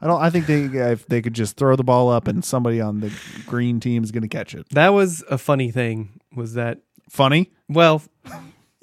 I 0.01 0.07
don't. 0.07 0.21
I 0.21 0.29
think 0.29 0.47
they 0.47 0.63
if 0.91 1.05
they 1.07 1.21
could 1.21 1.33
just 1.33 1.57
throw 1.57 1.75
the 1.75 1.83
ball 1.83 2.09
up 2.09 2.27
and 2.27 2.43
somebody 2.43 2.79
on 2.79 3.01
the 3.01 3.11
green 3.45 3.79
team 3.79 4.03
is 4.03 4.11
going 4.11 4.23
to 4.23 4.29
catch 4.29 4.55
it. 4.55 4.67
That 4.69 4.89
was 4.89 5.23
a 5.29 5.37
funny 5.37 5.69
thing. 5.71 6.19
Was 6.33 6.53
that 6.53 6.79
Funny. 7.09 7.51
Well, 7.69 8.01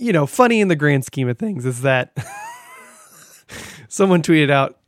you 0.01 0.13
know, 0.13 0.27
funny 0.27 0.61
in 0.61 0.69
the 0.69 0.77
grand 0.77 1.05
scheme 1.05 1.29
of 1.29 1.39
things 1.39 1.67
is 1.67 1.83
that 1.83 2.17
someone 3.89 4.23
tweeted 4.23 4.51
out 4.51 4.79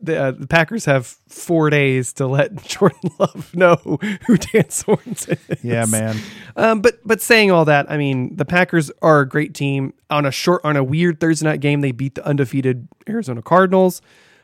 the, 0.00 0.20
uh, 0.20 0.30
the 0.32 0.46
Packers 0.46 0.84
have 0.86 1.06
four 1.28 1.70
days 1.70 2.12
to 2.14 2.26
let 2.26 2.62
Jordan 2.64 3.10
Love 3.18 3.54
know 3.54 3.76
who 4.26 4.36
Dan 4.36 4.64
Sorensen 4.64 5.38
is. 5.48 5.64
Yeah, 5.64 5.86
man. 5.86 6.16
Um, 6.56 6.80
but 6.80 6.98
but 7.04 7.20
saying 7.20 7.50
all 7.50 7.64
that, 7.66 7.90
I 7.90 7.96
mean, 7.96 8.36
the 8.36 8.44
Packers 8.44 8.90
are 9.02 9.20
a 9.20 9.28
great 9.28 9.54
team. 9.54 9.94
On 10.10 10.26
a 10.26 10.30
short, 10.30 10.62
on 10.64 10.76
a 10.76 10.84
weird 10.84 11.20
Thursday 11.20 11.46
night 11.46 11.60
game, 11.60 11.80
they 11.80 11.92
beat 11.92 12.14
the 12.14 12.26
undefeated 12.26 12.88
Arizona 13.08 13.42
Cardinals. 13.42 14.02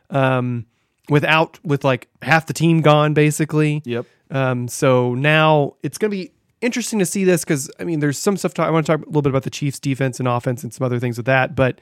Um, 0.08 0.66
without 1.08 1.58
with 1.64 1.84
like 1.84 2.08
half 2.22 2.46
the 2.46 2.52
team 2.52 2.80
gone, 2.80 3.14
basically. 3.14 3.82
Yep. 3.84 4.06
Um, 4.30 4.68
so 4.68 5.14
now 5.14 5.74
it's 5.82 5.98
going 5.98 6.10
to 6.10 6.16
be 6.16 6.32
interesting 6.60 6.98
to 6.98 7.06
see 7.06 7.24
this 7.24 7.44
because 7.44 7.70
I 7.78 7.84
mean, 7.84 8.00
there's 8.00 8.18
some 8.18 8.36
stuff. 8.36 8.54
To, 8.54 8.62
I 8.62 8.70
want 8.70 8.86
to 8.86 8.92
talk 8.92 9.02
a 9.02 9.06
little 9.08 9.22
bit 9.22 9.30
about 9.30 9.44
the 9.44 9.50
Chiefs' 9.50 9.78
defense 9.80 10.18
and 10.18 10.28
offense 10.28 10.62
and 10.62 10.72
some 10.72 10.84
other 10.84 10.98
things 10.98 11.16
with 11.16 11.26
that, 11.26 11.54
but 11.54 11.80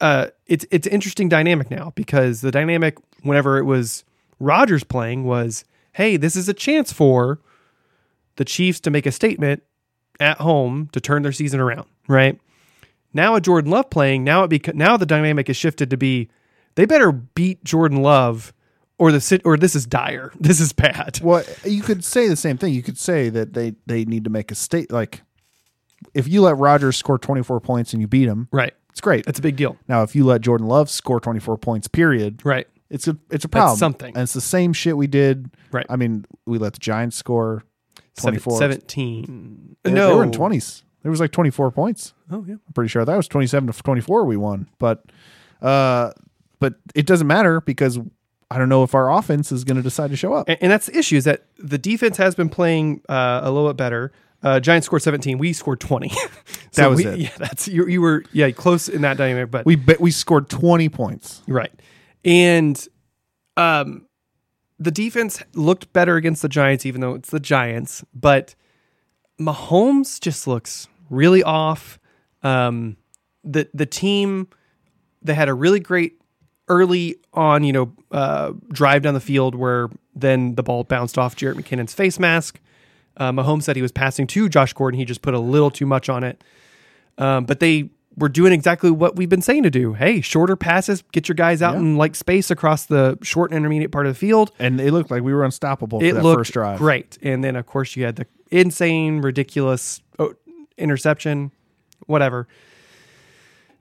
uh, 0.00 0.28
it's 0.46 0.64
it's 0.70 0.86
interesting 0.86 1.28
dynamic 1.28 1.70
now 1.70 1.92
because 1.94 2.40
the 2.40 2.50
dynamic 2.50 2.96
whenever 3.22 3.58
it 3.58 3.64
was 3.64 4.04
Rodgers 4.38 4.84
playing 4.84 5.24
was, 5.24 5.64
hey, 5.92 6.16
this 6.16 6.36
is 6.36 6.48
a 6.48 6.54
chance 6.54 6.92
for 6.92 7.40
the 8.36 8.44
Chiefs 8.44 8.80
to 8.80 8.90
make 8.90 9.06
a 9.06 9.12
statement 9.12 9.62
at 10.18 10.38
home 10.38 10.88
to 10.92 11.00
turn 11.00 11.22
their 11.22 11.32
season 11.32 11.60
around, 11.60 11.86
right? 12.08 12.38
Now 13.12 13.34
with 13.34 13.44
Jordan 13.44 13.70
Love 13.70 13.90
playing, 13.90 14.24
now 14.24 14.44
it 14.44 14.50
beca- 14.50 14.74
now 14.74 14.96
the 14.96 15.06
dynamic 15.06 15.48
is 15.48 15.56
shifted 15.56 15.90
to 15.90 15.96
be 15.96 16.30
they 16.76 16.86
better 16.86 17.12
beat 17.12 17.62
Jordan 17.64 18.02
Love 18.02 18.52
or 19.00 19.10
the 19.10 19.20
sit 19.20 19.42
or 19.44 19.56
this 19.56 19.74
is 19.74 19.86
dire. 19.86 20.30
This 20.40 20.60
is 20.60 20.72
bad. 20.72 21.18
Well, 21.22 21.42
you 21.64 21.82
could 21.82 22.04
say 22.04 22.28
the 22.28 22.36
same 22.36 22.56
thing. 22.58 22.72
You 22.74 22.82
could 22.82 22.98
say 22.98 23.28
that 23.30 23.54
they 23.54 23.74
they 23.86 24.04
need 24.04 24.24
to 24.24 24.30
make 24.30 24.52
a 24.52 24.54
state 24.54 24.92
like 24.92 25.22
if 26.14 26.28
you 26.28 26.42
let 26.42 26.56
Rodgers 26.56 26.96
score 26.96 27.18
24 27.18 27.60
points 27.60 27.92
and 27.92 28.00
you 28.00 28.06
beat 28.08 28.26
him, 28.28 28.48
Right. 28.52 28.72
it's 28.90 29.00
great. 29.02 29.26
That's 29.26 29.38
a 29.38 29.42
big 29.42 29.56
deal. 29.56 29.76
now, 29.88 30.02
if 30.02 30.14
you 30.14 30.24
let 30.24 30.40
Jordan 30.40 30.66
Love 30.66 30.88
score 30.88 31.20
24 31.20 31.58
points, 31.58 31.88
period, 31.88 32.40
Right. 32.44 32.66
it's 32.88 33.06
a 33.08 33.16
it's 33.30 33.44
a 33.44 33.48
problem. 33.48 33.76
something. 33.78 34.14
And 34.14 34.22
it's 34.22 34.32
the 34.32 34.40
same 34.40 34.72
shit 34.72 34.96
we 34.96 35.06
did. 35.06 35.50
Right. 35.72 35.86
I 35.90 35.96
mean, 35.96 36.24
we 36.46 36.58
let 36.58 36.72
the 36.74 36.78
Giants 36.80 37.16
score 37.16 37.64
24. 38.16 38.58
17. 38.58 39.76
They- 39.82 39.92
no. 39.92 40.08
they 40.08 40.14
were 40.14 40.22
in 40.24 40.30
20s. 40.30 40.82
There 41.02 41.10
was 41.10 41.20
like 41.20 41.30
24 41.32 41.70
points. 41.70 42.12
Oh, 42.30 42.44
yeah. 42.46 42.54
I'm 42.66 42.72
pretty 42.74 42.88
sure 42.88 43.04
that 43.04 43.16
was 43.16 43.28
27 43.28 43.72
to 43.72 43.82
24 43.82 44.24
we 44.24 44.36
won. 44.36 44.68
But 44.78 45.04
uh 45.62 46.12
but 46.58 46.74
it 46.94 47.06
doesn't 47.06 47.26
matter 47.26 47.60
because 47.62 47.98
I 48.50 48.58
don't 48.58 48.68
know 48.68 48.82
if 48.82 48.94
our 48.94 49.12
offense 49.12 49.52
is 49.52 49.62
going 49.64 49.76
to 49.76 49.82
decide 49.82 50.10
to 50.10 50.16
show 50.16 50.32
up. 50.34 50.48
And, 50.48 50.58
and 50.60 50.72
that's 50.72 50.86
the 50.86 50.98
issue 50.98 51.16
is 51.16 51.24
that 51.24 51.44
the 51.58 51.78
defense 51.78 52.16
has 52.16 52.34
been 52.34 52.48
playing 52.48 53.00
uh, 53.08 53.40
a 53.44 53.50
little 53.50 53.68
bit 53.68 53.76
better. 53.76 54.10
Uh, 54.42 54.58
Giants 54.58 54.86
scored 54.86 55.02
17. 55.02 55.38
We 55.38 55.52
scored 55.52 55.80
20. 55.80 56.10
So 56.72 56.82
That 56.82 56.90
was 56.90 56.98
we- 57.04 57.06
it. 57.06 57.18
Yeah, 57.18 57.30
that's 57.38 57.66
you. 57.68 57.86
You 57.88 58.00
were 58.00 58.24
yeah 58.32 58.50
close 58.52 58.88
in 58.88 59.02
that 59.02 59.16
dynamic, 59.16 59.50
but 59.50 59.66
We 59.66 59.74
bet 59.76 60.00
we 60.00 60.10
scored 60.12 60.48
20 60.48 60.88
points. 60.88 61.42
right. 61.48 61.72
And 62.24 62.86
um, 63.56 64.06
the 64.78 64.90
defense 64.92 65.42
looked 65.54 65.92
better 65.92 66.14
against 66.16 66.42
the 66.42 66.48
Giants, 66.48 66.86
even 66.86 67.00
though 67.00 67.14
it's 67.14 67.30
the 67.30 67.40
Giants. 67.40 68.04
But 68.14 68.54
Mahomes 69.40 70.20
just 70.20 70.46
looks 70.46 70.86
really 71.08 71.42
off. 71.42 71.98
Um, 72.42 72.96
the 73.44 73.68
the 73.74 73.86
team 73.86 74.48
they 75.22 75.34
had 75.34 75.48
a 75.48 75.54
really 75.54 75.80
great 75.80 76.19
early 76.70 77.16
on, 77.34 77.64
you 77.64 77.72
know, 77.74 77.92
uh, 78.12 78.52
drive 78.72 79.02
down 79.02 79.12
the 79.12 79.20
field 79.20 79.54
where 79.54 79.90
then 80.14 80.54
the 80.54 80.62
ball 80.62 80.84
bounced 80.84 81.18
off 81.18 81.36
Jerick 81.36 81.56
McKinnon's 81.56 81.92
face 81.92 82.18
mask. 82.18 82.58
Uh, 83.18 83.32
Mahomes 83.32 83.64
said 83.64 83.76
he 83.76 83.82
was 83.82 83.92
passing 83.92 84.26
to 84.28 84.48
Josh 84.48 84.72
Gordon. 84.72 84.98
He 84.98 85.04
just 85.04 85.20
put 85.20 85.34
a 85.34 85.38
little 85.38 85.70
too 85.70 85.84
much 85.84 86.08
on 86.08 86.24
it. 86.24 86.42
Um, 87.18 87.44
but 87.44 87.60
they 87.60 87.90
were 88.16 88.28
doing 88.28 88.52
exactly 88.52 88.90
what 88.90 89.16
we've 89.16 89.28
been 89.28 89.42
saying 89.42 89.64
to 89.64 89.70
do. 89.70 89.92
Hey, 89.94 90.20
shorter 90.20 90.56
passes, 90.56 91.02
get 91.12 91.28
your 91.28 91.34
guys 91.34 91.60
out 91.62 91.74
Yeah. 91.74 91.80
in 91.80 91.96
like 91.96 92.14
space 92.14 92.50
across 92.50 92.86
the 92.86 93.18
short 93.22 93.50
and 93.50 93.58
intermediate 93.58 93.92
part 93.92 94.06
of 94.06 94.14
the 94.14 94.18
field. 94.18 94.52
And 94.58 94.80
it 94.80 94.92
looked 94.92 95.10
like 95.10 95.22
we 95.22 95.34
were 95.34 95.44
unstoppable 95.44 96.00
for 96.00 96.06
It 96.06 96.14
that 96.14 96.22
looked 96.22 96.38
first 96.40 96.52
drive. 96.52 96.78
great. 96.78 97.18
And 97.22 97.44
then, 97.44 97.56
of 97.56 97.66
course, 97.66 97.96
you 97.96 98.04
had 98.04 98.16
the 98.16 98.26
insane, 98.50 99.20
ridiculous 99.20 100.00
oh, 100.18 100.34
interception, 100.78 101.52
whatever. 102.06 102.48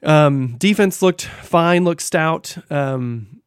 Um, 0.04 0.56
defense 0.58 1.02
looked 1.02 1.24
fine, 1.24 1.84
looked 1.84 2.02
stout. 2.02 2.58
Um, 2.72 3.42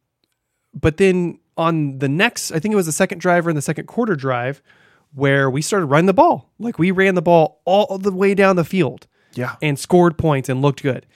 but 0.75 0.97
then 0.97 1.39
on 1.57 1.99
the 1.99 2.09
next, 2.09 2.51
I 2.53 2.59
think 2.59 2.73
it 2.73 2.77
was 2.77 2.87
the 2.87 2.93
second 2.93 3.19
drive 3.21 3.47
or 3.47 3.51
in 3.51 3.57
the 3.57 3.63
second 3.63 3.87
quarter 3.87 4.15
drive, 4.17 4.63
where 5.15 5.51
we 5.51 5.63
started 5.63 5.87
running 5.87 6.07
the 6.07 6.15
ball. 6.15 6.51
Like 6.59 6.79
we 6.79 6.91
ran 6.91 7.15
the 7.15 7.23
ball 7.23 7.61
all 7.65 7.99
the 7.99 8.13
way 8.13 8.35
down 8.35 8.57
the 8.57 8.65
field 8.65 9.07
Yeah. 9.35 9.57
and 9.63 9.79
scored 9.79 10.17
points 10.19 10.49
and 10.49 10.63
looked 10.63 10.83
good. 10.83 11.07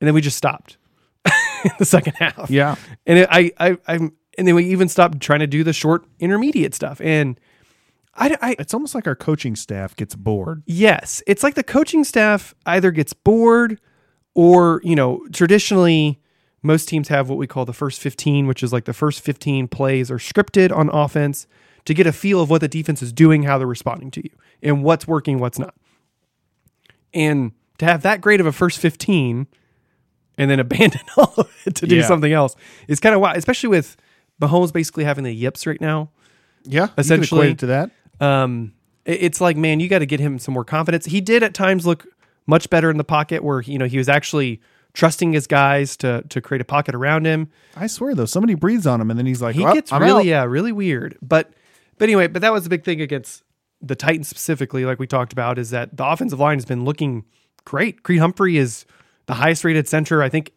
And 0.00 0.06
then 0.06 0.14
we 0.14 0.20
just 0.20 0.36
stopped 0.36 0.76
in 1.64 1.70
the 1.78 1.84
second 1.86 2.14
half. 2.18 2.50
Yeah. 2.50 2.76
And 3.06 3.20
it, 3.20 3.28
I, 3.30 3.50
I, 3.58 3.78
I'm, 3.88 4.12
and 4.36 4.46
then 4.46 4.54
we 4.54 4.66
even 4.66 4.88
stopped 4.88 5.20
trying 5.20 5.40
to 5.40 5.46
do 5.46 5.64
the 5.64 5.72
short 5.72 6.04
intermediate 6.18 6.74
stuff. 6.74 7.00
And 7.00 7.40
I, 8.14 8.36
I, 8.42 8.56
It's 8.58 8.74
almost 8.74 8.94
like 8.94 9.06
our 9.06 9.14
coaching 9.16 9.56
staff 9.56 9.96
gets 9.96 10.14
bored. 10.14 10.62
yes, 10.66 11.22
it's 11.26 11.42
like 11.42 11.54
the 11.54 11.62
coaching 11.64 12.04
staff 12.04 12.54
either 12.66 12.90
gets 12.90 13.14
bored 13.14 13.80
or, 14.36 14.82
you 14.84 14.94
know, 14.94 15.26
traditionally 15.32 16.20
most 16.62 16.88
teams 16.88 17.08
have 17.08 17.28
what 17.30 17.38
we 17.38 17.46
call 17.46 17.64
the 17.64 17.72
first 17.72 17.98
15, 18.00 18.46
which 18.46 18.62
is 18.62 18.70
like 18.72 18.84
the 18.84 18.92
first 18.92 19.20
15 19.22 19.66
plays 19.68 20.10
are 20.10 20.18
scripted 20.18 20.76
on 20.76 20.90
offense 20.90 21.46
to 21.86 21.94
get 21.94 22.06
a 22.06 22.12
feel 22.12 22.40
of 22.42 22.50
what 22.50 22.60
the 22.60 22.68
defense 22.68 23.00
is 23.02 23.12
doing, 23.12 23.44
how 23.44 23.56
they're 23.56 23.66
responding 23.66 24.10
to 24.10 24.22
you, 24.22 24.30
and 24.62 24.84
what's 24.84 25.06
working, 25.08 25.38
what's 25.38 25.58
not. 25.58 25.74
And 27.14 27.52
to 27.78 27.84
have 27.86 28.02
that 28.02 28.20
great 28.20 28.40
of 28.40 28.46
a 28.46 28.52
first 28.52 28.78
15 28.78 29.46
and 30.38 30.50
then 30.50 30.60
abandon 30.66 31.00
all 31.16 31.32
of 31.38 31.50
it 31.64 31.74
to 31.76 31.86
do 31.86 31.96
Yeah. 31.96 32.06
something 32.06 32.32
else 32.32 32.54
is 32.88 33.00
kind 33.00 33.14
of 33.14 33.20
wild, 33.20 33.36
especially 33.38 33.68
with 33.70 33.96
Mahomes 34.40 34.72
basically 34.72 35.04
having 35.04 35.24
the 35.24 35.32
yips 35.32 35.66
right 35.66 35.80
now. 35.80 36.10
Yeah. 36.64 36.88
Essentially- 36.98 37.54
to 37.54 37.66
that. 37.66 37.90
Um, 38.20 38.72
it's 39.04 39.40
like, 39.40 39.56
man, 39.56 39.78
you 39.78 39.88
got 39.88 40.00
to 40.00 40.06
get 40.06 40.18
him 40.18 40.38
some 40.40 40.52
more 40.52 40.64
confidence. 40.64 41.06
He 41.06 41.20
did 41.20 41.42
at 41.44 41.54
times 41.54 41.86
look 41.86 42.06
much 42.46 42.70
better 42.70 42.90
in 42.90 42.96
the 42.96 43.04
pocket 43.04 43.42
where, 43.42 43.60
you 43.60 43.78
know, 43.78 43.86
he 43.86 43.98
was 43.98 44.08
actually 44.08 44.60
trusting 44.92 45.32
his 45.32 45.46
guys 45.46 45.96
to 45.98 46.22
to 46.30 46.40
create 46.40 46.60
a 46.60 46.64
pocket 46.64 46.94
around 46.94 47.26
him. 47.26 47.50
I 47.76 47.86
swear 47.86 48.14
though, 48.14 48.24
somebody 48.24 48.54
breathes 48.54 48.86
on 48.86 49.00
him 49.00 49.10
and 49.10 49.18
then 49.18 49.26
he's 49.26 49.42
like, 49.42 49.54
He 49.54 49.62
"Well, 49.62 49.74
gets 49.74 49.92
I'm 49.92 50.02
really, 50.02 50.32
out." 50.32 50.42
yeah, 50.42 50.44
really 50.44 50.72
weird. 50.72 51.18
But, 51.20 51.52
but 51.98 52.04
anyway, 52.04 52.26
but 52.28 52.42
that 52.42 52.52
was 52.52 52.64
the 52.64 52.70
big 52.70 52.84
thing 52.84 53.00
against 53.00 53.42
the 53.82 53.94
Titans 53.94 54.28
specifically, 54.28 54.84
like 54.84 54.98
we 54.98 55.06
talked 55.06 55.32
about, 55.32 55.58
is 55.58 55.70
that 55.70 55.96
the 55.96 56.06
offensive 56.06 56.40
line 56.40 56.56
has 56.56 56.64
been 56.64 56.84
looking 56.84 57.24
great. 57.64 58.02
Creed 58.02 58.20
Humphrey 58.20 58.56
is 58.56 58.86
the 59.26 59.34
highest 59.34 59.64
rated 59.64 59.86
center, 59.86 60.22
I 60.22 60.28
think, 60.30 60.52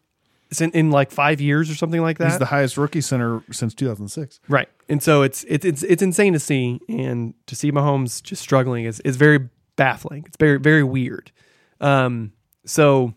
in, 0.60 0.72
in 0.72 0.90
like 0.90 1.12
five 1.12 1.42
years 1.42 1.70
or 1.70 1.76
something 1.76 2.02
like 2.02 2.18
that. 2.20 2.30
He's 2.30 2.40
the 2.40 2.46
highest 2.46 2.78
rookie 2.78 3.02
center 3.02 3.44
since 3.52 3.74
2006. 3.74 4.40
Right. 4.48 4.70
And 4.88 5.04
so 5.04 5.22
it's 5.22 5.44
it's 5.48 5.66
it's 5.66 5.84
it's 5.84 6.02
insane 6.02 6.34
to 6.34 6.40
see 6.40 6.80
and 6.88 7.34
to 7.48 7.56
see 7.56 7.72
Mahomes 7.72 8.24
just 8.24 8.42
struggling 8.42 8.86
is 8.86 9.00
is 9.02 9.18
very 9.18 9.50
baffling. 9.76 10.24
It's 10.28 10.38
very 10.38 10.58
very 10.58 10.84
weird. 10.84 11.32
Um 11.82 12.32
so 12.66 13.14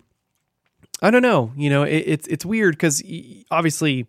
I 1.00 1.11
don't 1.11 1.23
know, 1.23 1.52
you 1.57 1.69
know, 1.71 1.83
it, 1.83 1.97
it's 2.07 2.26
it's 2.28 2.45
weird 2.45 2.78
cuz 2.78 3.02
obviously 3.50 4.07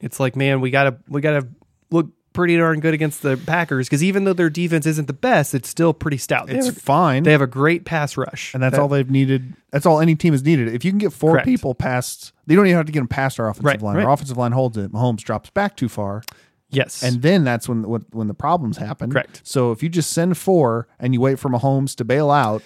it's 0.00 0.20
like 0.20 0.36
man, 0.36 0.60
we 0.60 0.70
got 0.70 0.84
to 0.84 0.96
we 1.08 1.20
got 1.20 1.40
to 1.40 1.48
look 1.90 2.08
pretty 2.32 2.56
darn 2.56 2.78
good 2.80 2.94
against 2.94 3.22
the 3.22 3.36
Packers 3.36 3.88
cuz 3.88 4.04
even 4.04 4.24
though 4.24 4.32
their 4.32 4.50
defense 4.50 4.86
isn't 4.86 5.06
the 5.06 5.12
best, 5.12 5.54
it's 5.54 5.68
still 5.68 5.92
pretty 5.94 6.16
stout. 6.18 6.46
They 6.46 6.56
It's 6.56 6.66
have 6.66 6.76
fine. 6.78 7.22
They 7.22 7.32
have 7.32 7.40
a 7.40 7.46
great 7.46 7.84
pass 7.84 8.16
rush. 8.16 8.54
and 8.54 8.62
that's 8.62 8.74
That- 8.76 8.80
all 8.82 8.88
they've 8.88 9.10
needed. 9.10 9.54
That's 9.72 9.86
all 9.86 10.00
any 10.00 10.14
team 10.14 10.32
has 10.34 10.42
needed. 10.44 10.68
If 10.68 10.84
you 10.84 10.90
can 10.90 10.98
get 10.98 11.12
four 11.12 11.32
Correct. 11.32 11.46
people 11.46 11.74
past, 11.74 12.32
they 12.46 12.54
don't 12.54 12.66
even 12.66 12.76
have 12.76 12.86
to 12.86 12.92
get 12.92 13.00
them 13.00 13.08
past 13.08 13.38
our 13.40 13.48
offensive 13.48 13.64
Right, 13.64 13.80
line. 13.82 13.96
right. 13.96 14.04
Our 14.06 14.12
offensive 14.12 14.36
line 14.36 14.52
holds 14.52 14.76
it. 14.76 14.92
Mahomes 14.92 15.18
drops 15.18 15.50
back 15.50 15.76
too 15.76 15.88
far, 15.88 16.22
Yes. 16.70 17.02
and 17.02 17.22
then 17.22 17.44
that's 17.44 17.68
when 17.68 17.82
when, 17.88 18.04
when 18.12 18.28
the 18.28 18.34
problems 18.34 18.76
happen. 18.76 19.10
Correct. 19.10 19.40
So 19.44 19.72
if 19.72 19.82
you 19.82 19.88
just 19.88 20.12
send 20.12 20.36
four 20.36 20.86
and 20.98 21.14
you 21.14 21.20
wait 21.20 21.38
for 21.38 21.48
Mahomes 21.48 21.94
to 21.96 22.04
bail 22.04 22.30
out, 22.30 22.62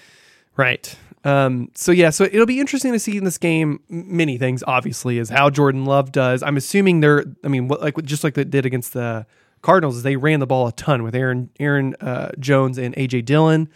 Right. 0.56 0.96
Um, 1.24 1.70
so 1.74 1.90
yeah, 1.90 2.10
so 2.10 2.24
it'll 2.24 2.46
be 2.46 2.60
interesting 2.60 2.92
to 2.92 2.98
see 2.98 3.16
in 3.16 3.24
this 3.24 3.38
game 3.38 3.80
many 3.88 4.36
things. 4.36 4.62
Obviously, 4.66 5.18
is 5.18 5.30
how 5.30 5.48
Jordan 5.50 5.86
Love 5.86 6.12
does. 6.12 6.42
I'm 6.42 6.56
assuming 6.56 7.00
they're. 7.00 7.24
I 7.42 7.48
mean, 7.48 7.68
what, 7.68 7.80
like 7.80 8.00
just 8.04 8.24
like 8.24 8.34
they 8.34 8.44
did 8.44 8.66
against 8.66 8.92
the 8.92 9.26
Cardinals, 9.62 10.02
they 10.02 10.16
ran 10.16 10.40
the 10.40 10.46
ball 10.46 10.66
a 10.66 10.72
ton 10.72 11.02
with 11.02 11.14
Aaron 11.14 11.48
Aaron 11.58 11.94
uh, 12.00 12.32
Jones 12.38 12.76
and 12.76 12.94
AJ 12.96 13.24
Dillon. 13.24 13.68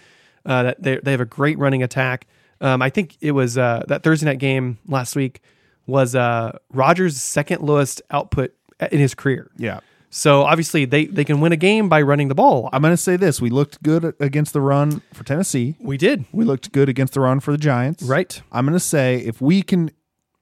Uh, 0.44 0.64
that 0.64 0.82
they 0.82 1.00
they 1.02 1.10
have 1.10 1.20
a 1.20 1.26
great 1.26 1.58
running 1.58 1.82
attack. 1.82 2.26
Um, 2.60 2.82
I 2.82 2.90
think 2.90 3.16
it 3.20 3.32
was 3.32 3.56
uh, 3.56 3.84
that 3.88 4.02
Thursday 4.02 4.26
night 4.26 4.38
game 4.38 4.78
last 4.86 5.16
week 5.16 5.40
was 5.86 6.14
uh, 6.14 6.58
Rodgers' 6.70 7.16
second 7.16 7.62
lowest 7.62 8.02
output 8.10 8.52
in 8.92 8.98
his 8.98 9.14
career. 9.14 9.50
yeah. 9.56 9.80
So 10.10 10.42
obviously 10.44 10.84
they 10.84 11.04
they 11.06 11.24
can 11.24 11.40
win 11.40 11.52
a 11.52 11.56
game 11.56 11.88
by 11.88 12.00
running 12.02 12.28
the 12.28 12.34
ball. 12.34 12.70
I'm 12.72 12.80
going 12.82 12.92
to 12.92 12.96
say 12.96 13.16
this: 13.16 13.40
we 13.40 13.50
looked 13.50 13.82
good 13.82 14.14
against 14.20 14.52
the 14.52 14.60
run 14.60 15.02
for 15.12 15.24
Tennessee. 15.24 15.76
We 15.80 15.96
did 15.98 16.24
We 16.32 16.44
looked 16.44 16.72
good 16.72 16.88
against 16.88 17.12
the 17.14 17.20
run 17.20 17.40
for 17.40 17.52
the 17.52 17.58
Giants. 17.58 18.02
right, 18.04 18.40
I'm 18.50 18.64
going 18.64 18.72
to 18.74 18.80
say 18.80 19.18
if 19.18 19.40
we 19.40 19.62
can. 19.62 19.90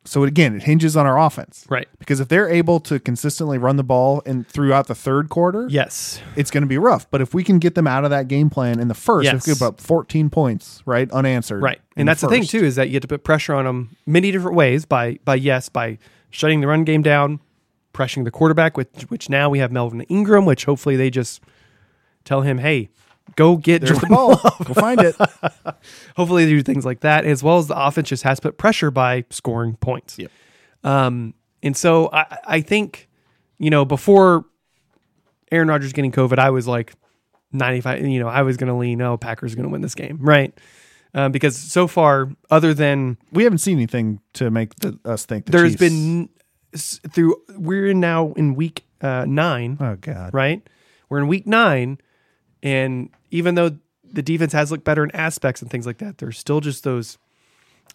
So 0.09 0.23
again, 0.23 0.55
it 0.55 0.63
hinges 0.63 0.97
on 0.97 1.05
our 1.05 1.19
offense, 1.19 1.67
right. 1.69 1.89
Because 1.99 2.21
if 2.21 2.29
they're 2.29 2.49
able 2.49 2.79
to 2.79 3.01
consistently 3.01 3.59
run 3.59 3.75
the 3.75 3.83
ball 3.83 4.23
and 4.25 4.47
throughout 4.47 4.87
the 4.87 4.95
third 4.95 5.29
quarter, 5.31 5.67
Yes, 5.69 6.21
it's 6.37 6.53
going 6.53 6.63
to 6.63 6.69
be 6.69 6.79
rough. 6.79 7.11
But 7.11 7.21
if 7.23 7.35
we 7.35 7.43
can 7.43 7.59
get 7.59 7.75
them 7.75 7.89
out 7.89 8.05
of 8.05 8.11
that 8.11 8.29
game 8.29 8.49
plan 8.49 8.79
in 8.79 8.87
the 8.87 8.95
first, 8.95 9.25
Yes. 9.25 9.35
if 9.35 9.47
we 9.49 9.53
give 9.55 9.63
up 9.63 9.81
14 9.81 10.31
points, 10.31 10.81
right, 10.87 11.11
unanswered, 11.11 11.61
Right. 11.61 11.81
And 11.97 12.07
that's 12.07 12.21
the 12.21 12.29
thing 12.29 12.45
too 12.45 12.65
is 12.65 12.77
that 12.77 12.87
you 12.89 12.95
have 12.95 13.01
to 13.03 13.09
put 13.09 13.25
pressure 13.25 13.53
on 13.53 13.65
them 13.65 13.97
many 14.07 14.31
different 14.31 14.57
ways 14.57 14.85
by 14.85 15.19
by 15.25 15.35
yes, 15.35 15.69
by 15.69 15.99
shutting 16.31 16.61
the 16.61 16.69
run 16.69 16.85
game 16.85 17.03
down, 17.03 17.41
pressuring 17.97 18.25
the 18.25 18.31
quarterback 18.31 18.77
which 18.77 18.89
which 19.09 19.29
now 19.31 19.49
we 19.49 19.59
have 19.59 19.73
Melvin 19.73 20.03
Ingram, 20.03 20.45
which 20.45 20.65
hopefully 20.67 20.97
they 20.97 21.11
just 21.11 21.41
tell 22.25 22.43
him, 22.43 22.59
"Hey, 22.59 22.91
go 23.35 23.57
get 23.57 23.81
There's 23.83 23.99
the 23.99 24.07
Jordan 24.07 24.15
ball. 24.17 24.37
Go 24.65 24.75
find 24.75 25.01
it. 25.01 25.17
Hopefully 26.17 26.45
they 26.45 26.51
do 26.51 26.63
things 26.63 26.85
like 26.85 27.01
that 27.01 27.25
as 27.25 27.43
well 27.43 27.59
as 27.59 27.67
the 27.67 27.77
offense 27.77 28.09
just 28.09 28.23
has 28.23 28.39
to 28.39 28.43
put 28.43 28.59
pressure 28.59 28.91
by 28.91 29.25
scoring 29.31 29.77
points. 29.77 30.19
Yep. 30.19 30.31
Um 30.85 31.35
and 31.63 31.77
so 31.77 32.11
I 32.13 32.39
I 32.45 32.61
think 32.61 33.09
you 33.59 33.71
know 33.71 33.85
before 33.85 34.45
Aaron 35.51 35.69
Rodgers 35.69 35.93
getting 35.93 36.13
COVID, 36.13 36.39
I 36.39 36.51
was 36.51 36.67
like 36.67 36.95
95, 37.53 38.07
you 38.07 38.21
know, 38.21 38.29
I 38.29 38.43
was 38.43 38.57
going 38.57 38.69
to 38.69 38.75
lean, 38.75 39.01
oh, 39.01 39.17
Packers 39.17 39.53
are 39.53 39.57
going 39.57 39.69
to 39.69 39.71
win 39.73 39.81
this 39.81 39.95
game, 39.95 40.19
right? 40.21 40.53
Um, 41.15 41.31
because 41.31 41.57
so 41.57 41.87
far, 41.87 42.31
other 42.51 42.75
than 42.75 43.17
We 43.33 43.45
haven't 43.45 43.59
seen 43.59 43.77
anything 43.79 44.21
to 44.35 44.51
make 44.51 44.75
the, 44.77 44.99
us 45.05 45.25
think 45.25 45.47
the 45.47 45.53
there's 45.53 45.71
Chiefs- 45.77 45.81
been 45.81 46.29
through 46.77 47.37
we're 47.57 47.93
now 47.95 48.33
in 48.35 48.55
week 48.55 48.85
uh, 49.01 49.25
nine, 49.29 49.77
Oh 49.81 49.97
God. 49.97 50.33
right? 50.35 50.67
We're 51.09 51.19
in 51.19 51.29
week 51.29 51.47
nine, 51.47 51.99
and 52.63 53.11
even 53.31 53.55
though 53.55 53.77
the 54.05 54.23
defense 54.23 54.53
has 54.53 54.71
looked 54.71 54.85
better 54.85 55.05
in 55.05 55.11
aspects 55.15 55.61
and 55.63 55.71
things 55.71 55.87
like 55.87 55.99
that, 55.99 56.19
there's 56.19 56.39
still 56.39 56.61
just 56.61 56.85
those 56.85 57.19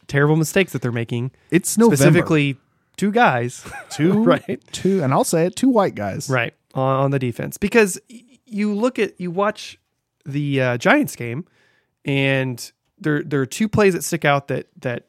terrible 0.08 0.36
mistakes 0.36 0.72
that 0.74 0.82
they're 0.82 0.92
making. 0.92 1.32
It's 1.50 1.78
November. 1.78 1.96
Specifically, 1.98 2.58
two 2.98 3.12
guys, 3.12 3.66
two, 3.90 4.24
right? 4.24 4.60
Two, 4.72 5.04
and 5.04 5.12
I'll 5.14 5.24
say 5.24 5.46
it, 5.48 5.56
two 5.56 5.70
white 5.70 5.96
guys. 5.96 6.30
right 6.30 6.54
on, 6.74 7.06
on 7.06 7.12
the 7.12 7.20
defense 7.20 7.58
because 7.58 8.00
you 8.46 8.74
look 8.74 8.98
at 9.00 9.20
you 9.20 9.32
watch 9.32 9.78
the 10.26 10.62
uh, 10.62 10.78
Giants 10.78 11.16
game, 11.16 11.46
and 12.06 12.72
there 13.00 13.24
there 13.24 13.42
are 13.42 13.46
two 13.46 13.68
plays 13.68 13.94
that 13.94 14.04
stick 14.04 14.24
out 14.26 14.48
that 14.50 14.68
that 14.80 15.08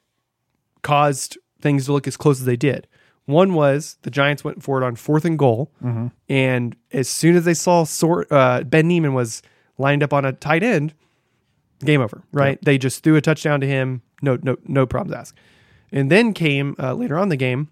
caused 0.83 1.39
things 1.61 1.87
to 1.87 1.93
look 1.93 2.09
as 2.09 2.17
close 2.17 2.41
as 2.41 2.47
they 2.47 2.57
did. 2.57 2.89
One 3.27 3.55
was 3.55 3.99
the 4.03 4.11
Giants 4.11 4.43
went 4.45 4.63
for 4.63 4.83
it 4.83 4.85
on 4.85 4.97
fourth 4.97 5.25
and 5.25 5.39
goal, 5.39 5.71
and 6.29 6.77
as 6.91 7.09
soon 7.09 7.37
as 7.37 7.45
they 7.45 7.55
saw 7.55 7.85
Sor- 7.85 8.27
uh, 8.31 8.63
Ben 8.65 8.89
Niemann 8.89 9.15
was 9.15 9.43
lined 9.79 10.03
up 10.03 10.13
on 10.13 10.25
a 10.25 10.33
tight 10.33 10.63
end, 10.63 10.93
game 11.85 12.01
over. 12.01 12.23
Right? 12.33 12.59
They 12.65 12.79
just 12.79 13.03
threw 13.05 13.17
a 13.17 13.21
touchdown 13.21 13.61
to 13.61 13.67
him. 13.67 14.03
No, 14.23 14.39
no, 14.43 14.57
no 14.67 14.87
problems 14.87 15.15
asked. 15.17 15.39
And 15.93 16.11
then 16.11 16.33
came 16.35 16.75
uh, 16.79 16.95
later 16.95 17.19
on 17.19 17.29
the 17.29 17.37
game, 17.37 17.69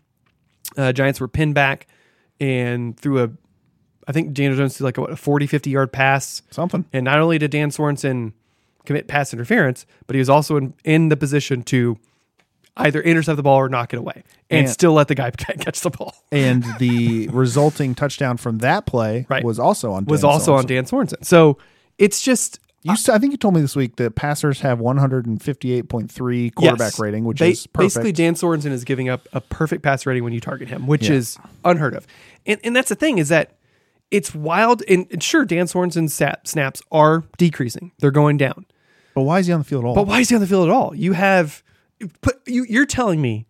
uh, 0.77 0.93
Giants 0.93 1.21
were 1.21 1.29
pinned 1.29 1.55
back 1.55 1.87
and 2.41 2.99
threw 2.99 3.23
a, 3.23 3.31
I 4.07 4.13
think 4.13 4.33
Daniel 4.33 4.57
Jones 4.57 4.77
threw 4.77 4.85
like 4.85 4.99
a, 4.99 5.01
what, 5.01 5.11
a 5.11 5.17
40, 5.17 5.47
50 5.47 5.71
yard 5.71 5.93
pass. 5.93 6.43
Something. 6.51 6.85
And 6.93 7.05
not 7.05 7.19
only 7.19 7.39
did 7.39 7.51
Dan 7.51 7.71
Sorensen 7.71 8.33
commit 8.85 9.09
pass 9.09 9.33
interference, 9.33 9.87
but 10.07 10.15
he 10.15 10.19
was 10.19 10.29
also 10.31 10.57
in, 10.57 10.75
in 10.85 11.09
the 11.09 11.17
position 11.17 11.63
to 11.65 11.99
either 12.81 13.01
intercept 13.03 13.37
the 13.37 13.43
ball 13.43 13.57
or 13.59 13.69
knock 13.69 13.93
it 13.93 13.99
away 13.99 14.23
and, 14.51 14.61
And- 14.67 14.71
still 14.71 14.93
let 14.93 15.09
the 15.09 15.15
guy 15.15 15.31
catch 15.37 15.81
the 15.81 15.91
ball. 15.91 16.15
And 16.33 16.65
the 16.79 17.29
resulting 17.33 17.95
touchdown 17.95 18.37
from 18.37 18.59
that 18.59 18.87
play 18.87 19.27
Right. 19.29 19.45
was 19.45 19.59
also 19.59 19.93
on. 19.93 20.05
Was 20.07 20.23
Dan 20.23 20.31
also 20.31 20.55
on 20.55 20.65
Sorensen. 20.65 20.67
Dan 20.69 20.85
Sorensen. 20.85 21.25
So 21.25 21.59
it's 21.99 22.23
just 22.23 22.59
You, 22.83 22.93
s- 22.93 23.09
I 23.09 23.19
think 23.19 23.33
you 23.33 23.37
told 23.39 23.55
me 23.55 23.61
this 23.61 23.77
week 23.77 23.97
that 23.97 24.15
passers 24.15 24.61
have 24.61 24.81
158.3 25.59 26.55
quarterback 26.55 26.79
Yes. 26.93 26.99
rating, 27.01 27.25
which 27.25 27.39
Ba- 27.39 27.47
is 27.47 27.67
perfect. 27.67 27.79
Basically, 27.95 28.13
Dan 28.13 28.35
Sorensen 28.35 28.71
is 28.73 28.85
giving 28.85 29.09
up 29.09 29.27
a 29.33 29.41
perfect 29.41 29.83
pass 29.83 30.07
rating 30.07 30.25
when 30.25 30.33
you 30.33 30.41
target 30.41 30.69
him, 30.69 30.87
which 30.87 31.09
Yeah. 31.09 31.17
is 31.17 31.39
unheard 31.65 31.95
of. 31.95 32.07
And, 32.47 32.61
and 32.65 32.75
that's 32.75 32.89
the 32.89 32.95
thing 32.95 33.19
is 33.19 33.29
that 33.29 33.53
it's 34.11 34.35
wild. 34.35 34.83
And, 34.89 35.07
and 35.11 35.23
sure, 35.23 35.45
Dan 35.45 35.67
Sorensen's 35.67 36.15
sap, 36.15 36.47
snaps 36.47 36.83
are 36.91 37.25
decreasing; 37.39 37.93
they're 38.01 38.11
going 38.11 38.37
down. 38.39 38.67
But 39.15 39.23
why 39.23 39.39
is 39.41 39.47
he 39.47 39.53
on 39.53 39.61
the 39.61 39.65
field 39.65 39.85
at 39.85 39.89
all? 39.89 39.95
But 39.95 40.07
why 40.07 40.21
is 40.21 40.29
he 40.31 40.35
on 40.35 40.41
the 40.41 40.47
field 40.47 40.69
at 40.69 40.73
all? 40.75 40.95
You 40.95 41.13
have 41.13 41.63
put 42.21 42.41
you. 42.47 42.65
You're 42.69 42.87
telling 42.87 43.21
me 43.21 43.47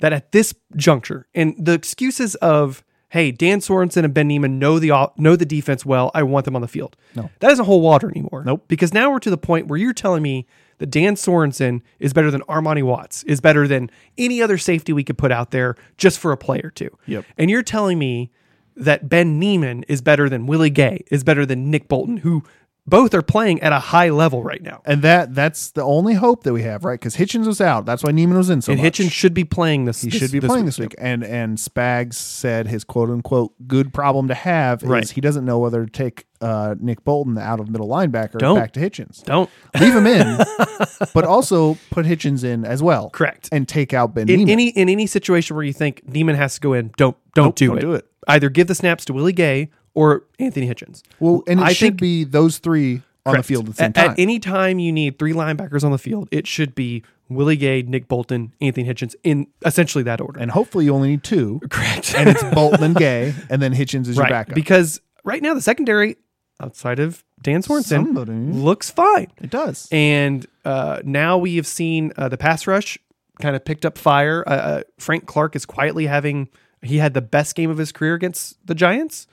that 0.00 0.12
at 0.12 0.32
this 0.32 0.54
juncture, 0.76 1.26
and 1.34 1.54
the 1.58 1.72
excuses 1.72 2.34
of 2.36 2.84
hey, 3.10 3.30
Dan 3.30 3.60
Sorensen 3.60 4.04
and 4.04 4.12
Ben 4.12 4.28
Niemann 4.28 4.58
know 4.58 4.78
the 4.78 5.10
know 5.16 5.36
the 5.36 5.46
defense 5.46 5.84
well. 5.84 6.10
I 6.14 6.22
want 6.22 6.44
them 6.44 6.54
on 6.54 6.62
the 6.62 6.68
field. 6.68 6.96
No. 7.14 7.30
that 7.40 7.48
doesn't 7.48 7.64
hold 7.64 7.82
water 7.82 8.10
anymore. 8.10 8.42
Nope. 8.44 8.64
Because 8.68 8.92
now 8.92 9.10
we're 9.10 9.18
to 9.20 9.30
the 9.30 9.38
point 9.38 9.66
where 9.66 9.78
you're 9.78 9.94
telling 9.94 10.22
me 10.22 10.46
that 10.78 10.90
Dan 10.90 11.14
Sorensen 11.14 11.80
is 11.98 12.12
better 12.12 12.30
than 12.30 12.42
Armani 12.42 12.82
Watts, 12.82 13.24
is 13.24 13.40
better 13.40 13.66
than 13.66 13.90
any 14.16 14.40
other 14.40 14.58
safety 14.58 14.92
we 14.92 15.04
could 15.04 15.18
put 15.18 15.32
out 15.32 15.50
there 15.50 15.74
just 15.96 16.18
for 16.18 16.32
a 16.32 16.36
play 16.36 16.60
or 16.62 16.70
two. 16.70 16.90
Yep. 17.06 17.24
And 17.36 17.50
you're 17.50 17.62
telling 17.62 17.98
me 17.98 18.30
that 18.76 19.08
Ben 19.08 19.40
Niemann 19.40 19.84
is 19.88 20.00
better 20.00 20.28
than 20.28 20.46
Willie 20.46 20.70
Gay, 20.70 21.04
is 21.10 21.24
better 21.24 21.44
than 21.44 21.70
Nick 21.70 21.88
Bolton, 21.88 22.18
who 22.18 22.44
both 22.88 23.14
are 23.14 23.22
playing 23.22 23.60
at 23.62 23.72
a 23.72 23.78
high 23.78 24.10
level 24.10 24.42
right 24.42 24.62
now. 24.62 24.80
and 24.84 25.02
that 25.02 25.34
that's 25.34 25.70
the 25.72 25.82
only 25.82 26.14
hope 26.14 26.44
that 26.44 26.52
we 26.52 26.62
have, 26.62 26.84
right? 26.84 26.98
Because 26.98 27.16
Hitchens 27.16 27.46
was 27.46 27.60
out. 27.60 27.84
That's 27.86 28.02
why 28.02 28.12
Niemann 28.12 28.36
was 28.38 28.50
in 28.50 28.60
so 28.62 28.72
and 28.72 28.82
much. 28.82 28.98
Hitchens 28.98 29.10
should 29.12 29.34
be 29.34 29.44
playing 29.44 29.84
this. 29.84 30.00
he 30.02 30.10
should 30.10 30.32
be 30.32 30.40
playing 30.40 30.64
this 30.66 30.78
week. 30.78 30.94
And 30.98 31.22
and 31.24 31.58
Spags 31.58 32.14
said 32.14 32.68
his 32.68 32.84
quote 32.84 33.10
unquote 33.10 33.52
good 33.66 33.92
problem 33.92 34.28
to 34.28 34.34
have 34.34 34.82
is 34.82 34.88
Right. 34.88 35.08
he 35.10 35.20
doesn't 35.20 35.44
know 35.44 35.58
whether 35.58 35.84
to 35.84 35.90
take 35.90 36.24
uh, 36.40 36.76
Nick 36.78 37.02
Bolton 37.04 37.36
out 37.36 37.58
of 37.58 37.68
middle 37.68 37.88
linebacker 37.88 38.38
Don't. 38.38 38.56
back 38.56 38.72
to 38.74 38.80
Hitchens. 38.80 39.24
Don't 39.24 39.50
Leave 39.80 39.94
him 39.94 40.06
in, 40.06 40.38
but 41.14 41.24
also 41.24 41.76
put 41.90 42.06
Hitchens 42.06 42.44
in 42.44 42.64
as 42.64 42.80
well. 42.82 43.10
Correct. 43.10 43.48
And 43.50 43.66
take 43.68 43.92
out 43.92 44.14
Ben 44.14 44.28
in 44.28 44.36
Niemann. 44.40 44.50
any 44.52 44.68
in 44.68 44.88
any 44.88 45.06
situation 45.06 45.56
where 45.56 45.64
you 45.64 45.72
think 45.72 46.08
Niemann 46.08 46.36
has 46.36 46.54
to 46.54 46.60
go 46.60 46.72
in, 46.74 46.92
don't 46.96 47.16
don't 47.34 47.46
Nope, 47.46 47.54
do 47.56 47.66
don't 47.68 47.78
it. 47.78 47.80
do 47.80 47.92
it. 47.94 48.06
Either 48.28 48.50
give 48.50 48.66
the 48.66 48.74
snaps 48.74 49.04
to 49.06 49.12
Willie 49.12 49.32
Gay 49.32 49.70
or 49.98 50.24
Anthony 50.38 50.68
Hitchens. 50.68 51.02
well, 51.20 51.42
and 51.48 51.60
it 51.60 51.64
I 51.64 51.72
should 51.72 51.88
think- 51.98 52.00
be 52.00 52.24
those 52.24 52.58
three 52.58 53.02
on 53.26 53.32
Correct. 53.34 53.46
the 53.46 53.48
field 53.54 53.64
at 53.68 53.70
the 53.72 53.76
same 53.76 53.86
At, 53.86 53.94
time. 53.94 54.10
at 54.12 54.18
any 54.18 54.38
time 54.38 54.78
you 54.78 54.92
need 54.92 55.18
three 55.18 55.32
linebackers 55.32 55.82
on 55.84 55.90
the 55.92 55.98
field, 55.98 56.28
it 56.30 56.46
should 56.46 56.74
be 56.74 57.02
Willie 57.28 57.56
Gay, 57.56 57.82
Nick 57.82 58.08
Bolton, 58.08 58.52
Anthony 58.60 58.86
Hitchens 58.88 59.14
in 59.24 59.46
essentially 59.66 60.04
that 60.04 60.20
order. 60.20 60.38
and 60.40 60.50
hopefully 60.50 60.84
you 60.86 60.94
only 60.94 61.08
need 61.10 61.24
two. 61.24 61.60
Correct. 61.68 62.14
And 62.16 62.28
it's 62.28 62.42
Bolton 62.54 62.82
and 62.84 62.96
Gay, 62.96 63.34
and 63.50 63.60
then 63.60 63.74
Hitchens 63.74 64.06
is 64.08 64.16
your 64.16 64.22
right. 64.24 64.30
backup. 64.30 64.54
Because 64.54 65.00
right 65.24 65.42
now 65.42 65.52
the 65.52 65.60
secondary 65.60 66.16
outside 66.60 66.98
of 67.00 67.22
Dan 67.42 67.62
Sorensen 67.62 67.84
Somebody. 67.84 68.32
looks 68.32 68.90
fine. 68.90 69.28
it 69.42 69.50
does. 69.50 69.88
And 69.92 70.46
uh, 70.64 71.00
now 71.04 71.38
we 71.38 71.56
have 71.56 71.66
seen 71.66 72.12
uh, 72.16 72.28
the 72.28 72.36
pass 72.38 72.66
rush 72.66 72.98
kind 73.42 73.54
of 73.54 73.64
picked 73.64 73.84
up 73.84 73.98
fire. 73.98 74.42
Uh, 74.46 74.50
uh, 74.50 74.82
Frank 74.98 75.26
Clark 75.26 75.54
is 75.54 75.66
quietly 75.66 76.06
having, 76.06 76.48
he 76.82 76.96
had 76.98 77.14
the 77.14 77.20
best 77.22 77.54
game 77.56 77.68
of 77.70 77.78
his 77.78 77.92
career 77.92 78.14
against 78.14 78.56
the 78.66 78.74
Giants 78.74 79.26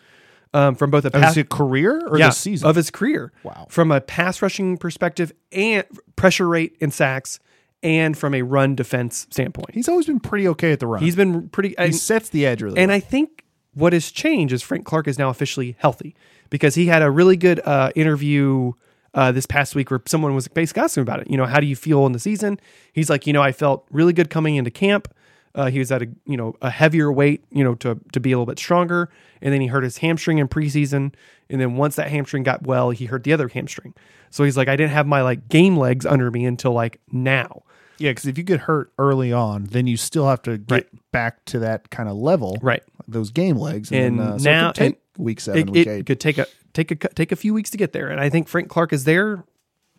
um, 0.55 0.75
from 0.75 0.89
both 0.89 1.03
a 1.05 1.07
Of 1.07 1.13
pass 1.13 1.35
his 1.35 1.45
career 1.49 2.01
or 2.07 2.17
yeah, 2.17 2.27
the 2.29 2.33
season? 2.33 2.67
of 2.69 2.75
his 2.75 2.89
career. 2.89 3.31
Wow. 3.43 3.67
From 3.69 3.91
a 3.91 3.99
pass 4.01 4.41
rushing 4.41 4.77
perspective 4.77 5.31
and 5.51 5.83
pressure 6.15 6.47
rate 6.47 6.77
and 6.81 6.93
sacks 6.93 7.39
and 7.83 8.17
from 8.17 8.33
a 8.33 8.41
run 8.41 8.75
defense 8.75 9.27
standpoint. 9.29 9.71
He's 9.73 9.87
always 9.89 10.05
been 10.07 10.19
pretty 10.19 10.47
okay 10.49 10.71
at 10.71 10.79
the 10.79 10.87
run. 10.87 11.03
He's 11.03 11.15
been 11.15 11.49
pretty. 11.49 11.69
he 11.69 11.75
And, 11.77 11.95
sets 11.95 12.29
the 12.29 12.45
edge 12.45 12.61
really. 12.61 12.79
and 12.79 12.89
well. 12.89 12.97
I 12.97 12.99
think 12.99 13.43
what 13.73 13.93
has 13.93 14.09
changed 14.11 14.53
is 14.53 14.61
Frank 14.63 14.85
Clark 14.85 15.07
is 15.07 15.19
now 15.19 15.29
officially 15.29 15.75
healthy 15.79 16.15
because 16.49 16.75
he 16.75 16.85
had 16.87 17.01
a 17.01 17.11
really 17.11 17.35
good 17.37 17.59
uh, 17.65 17.91
interview 17.95 18.71
uh, 19.13 19.31
this 19.31 19.45
past 19.45 19.75
week 19.75 19.91
where 19.91 20.01
someone 20.07 20.33
was 20.33 20.47
basically 20.47 20.81
asking 20.83 21.01
him 21.01 21.07
about 21.07 21.19
it. 21.19 21.29
You 21.29 21.37
know, 21.37 21.45
how 21.45 21.59
do 21.59 21.67
you 21.67 21.75
feel 21.75 22.05
in 22.05 22.11
the 22.13 22.19
season? 22.19 22.59
He's 22.93 23.09
like, 23.09 23.27
you 23.27 23.33
know, 23.33 23.41
I 23.41 23.51
felt 23.51 23.85
really 23.91 24.13
good 24.13 24.29
coming 24.29 24.55
into 24.55 24.71
camp. 24.71 25.07
Uh, 25.55 25.69
he 25.71 25.79
was 25.79 25.91
at 25.91 26.01
a 26.03 26.07
you 26.25 26.37
know 26.37 26.53
a 26.61 26.69
heavier 26.69 27.11
weight, 27.11 27.43
you 27.49 27.63
know, 27.63 27.73
to 27.75 27.99
to 28.11 28.19
be 28.19 28.31
a 28.31 28.35
little 28.37 28.45
bit 28.45 28.59
stronger, 28.59 29.09
and 29.41 29.53
then 29.53 29.61
he 29.61 29.67
hurt 29.67 29.83
his 29.83 29.97
hamstring 29.99 30.37
in 30.37 30.47
preseason, 30.47 31.13
and 31.49 31.59
then 31.61 31.75
once 31.77 31.95
that 31.95 32.09
hamstring 32.11 32.43
got 32.43 32.63
well, 32.63 32.89
he 32.91 33.05
hurt 33.05 33.23
the 33.23 33.33
other 33.33 33.47
hamstring. 33.47 33.93
So 34.29 34.43
he's 34.43 34.57
like, 34.57 34.67
I 34.67 34.75
didn't 34.75 34.91
have 34.91 35.07
my 35.07 35.21
like 35.21 35.47
game 35.47 35.77
legs 35.77 36.05
under 36.05 36.29
me 36.29 36.45
until 36.45 36.73
like 36.73 36.99
now. 37.11 37.63
yeah, 37.97 38.11
because 38.11 38.25
if 38.25 38.37
you 38.37 38.43
get 38.43 38.61
hurt 38.61 38.91
early 38.99 39.31
on, 39.31 39.63
then 39.65 39.87
you 39.87 39.95
still 39.95 40.27
have 40.27 40.41
to 40.43 40.57
get 40.57 40.71
Right. 40.71 40.87
back 41.13 41.45
to 41.45 41.59
that 41.59 41.89
kind 41.89 42.09
of 42.09 42.17
level, 42.17 42.57
Right. 42.61 42.83
Those 43.07 43.29
game 43.31 43.55
legs, 43.57 43.91
and, 43.91 44.19
And 44.19 44.19
then, 44.19 44.27
uh, 44.27 44.37
so 44.37 44.49
it 44.49 44.51
now 44.53 44.67
could 44.67 44.75
take 44.75 44.97
week 45.17 45.39
seven, 45.39 45.61
it, 45.61 45.69
week 45.69 45.87
it 45.87 45.89
eight. 45.89 46.05
could 46.05 46.19
take 46.19 46.37
a 46.37 46.47
take 46.73 46.91
a 46.91 46.95
take 46.95 47.31
a 47.31 47.35
few 47.37 47.53
weeks 47.53 47.69
to 47.69 47.77
get 47.77 47.93
there, 47.93 48.09
and 48.09 48.19
I 48.19 48.29
think 48.29 48.49
Frank 48.49 48.67
Clark 48.67 48.91
is 48.91 49.05
there. 49.05 49.45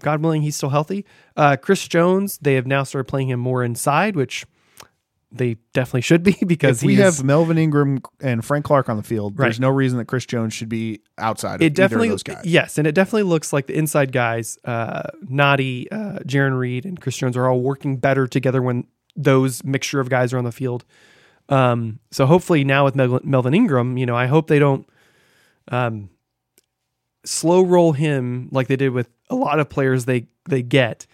God 0.00 0.20
willing, 0.20 0.42
he's 0.42 0.54
still 0.56 0.68
healthy. 0.68 1.06
Uh, 1.34 1.56
Chris 1.56 1.88
Jones, 1.88 2.36
they 2.42 2.52
have 2.56 2.66
now 2.66 2.82
started 2.82 3.08
playing 3.08 3.30
him 3.30 3.40
more 3.40 3.64
inside, 3.64 4.14
which 4.14 4.44
they 5.32 5.56
definitely 5.72 6.02
should 6.02 6.22
be 6.22 6.36
because 6.46 6.82
if 6.82 6.86
we 6.86 6.96
have 6.96 7.22
Melvin 7.24 7.58
Ingram 7.58 8.00
and 8.20 8.44
Frank 8.44 8.64
Clark 8.64 8.88
on 8.88 8.96
the 8.96 9.02
field, 9.02 9.36
there's 9.36 9.60
no 9.60 9.68
reason 9.68 9.98
that 9.98 10.06
Chris 10.06 10.24
Jones 10.26 10.54
should 10.54 10.68
be 10.68 11.00
outside. 11.18 11.56
Of 11.56 11.62
it 11.62 11.74
definitely 11.74 12.08
either 12.08 12.14
of 12.14 12.24
those 12.24 12.34
guys. 12.36 12.44
yes, 12.44 12.78
and 12.78 12.86
it 12.86 12.94
definitely 12.94 13.24
looks 13.24 13.52
like 13.52 13.66
the 13.66 13.76
inside 13.76 14.12
guys, 14.12 14.58
uh, 14.64 15.02
Noddy, 15.28 15.90
uh, 15.90 16.20
Jarran 16.20 16.58
Reed, 16.58 16.84
and 16.86 17.00
Chris 17.00 17.16
Jones 17.16 17.36
are 17.36 17.48
all 17.48 17.60
working 17.60 17.96
better 17.96 18.26
together 18.26 18.62
when 18.62 18.86
those 19.16 19.64
mixture 19.64 20.00
of 20.00 20.08
guys 20.08 20.32
are 20.32 20.38
on 20.38 20.44
the 20.44 20.52
field. 20.52 20.84
Um, 21.48 22.00
so 22.10 22.26
hopefully 22.26 22.64
now 22.64 22.84
with 22.84 22.94
Mel- 22.96 23.20
Melvin 23.22 23.54
Ingram, 23.54 23.96
you 23.96 24.06
know, 24.06 24.16
I 24.16 24.26
hope 24.26 24.48
they 24.48 24.58
don't 24.58 24.86
um, 25.68 26.10
slow 27.24 27.62
roll 27.62 27.92
him 27.92 28.48
like 28.52 28.68
they 28.68 28.76
did 28.76 28.90
with 28.90 29.08
a 29.30 29.34
lot 29.34 29.58
of 29.60 29.68
players 29.68 30.04
they 30.04 30.28
they 30.48 30.62
get, 30.62 31.06